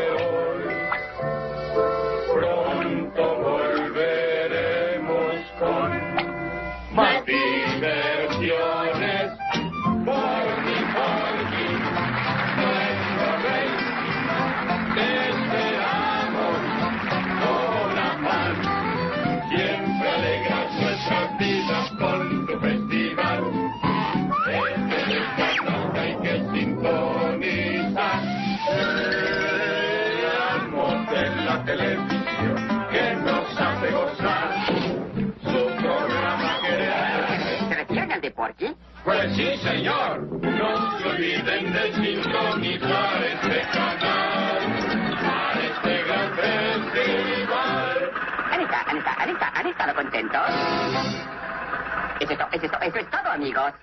Porky? 38.47 38.75
Pues 39.03 39.35
sí, 39.35 39.57
señor. 39.57 40.21
No 40.41 40.99
se 40.99 41.07
olviden 41.09 41.73
de 41.73 41.93
sintonizar 41.93 43.23
este 43.23 43.61
canal. 43.73 44.59
Para 45.21 45.61
este 45.61 46.03
gran 46.03 46.35
festival. 46.35 48.11
Anita, 48.51 48.83
Anita, 48.87 49.13
Anita, 49.19 49.51
¿han 49.53 49.67
estado 49.67 49.95
contentos? 49.95 50.41
Eso 52.21 52.31
es, 52.33 52.37
to- 52.39 52.47
eso 52.51 52.65
es, 52.65 52.71
to- 52.71 52.81
eso 52.81 52.97
es 52.99 53.09
todo, 53.09 53.31
amigos. 53.31 53.73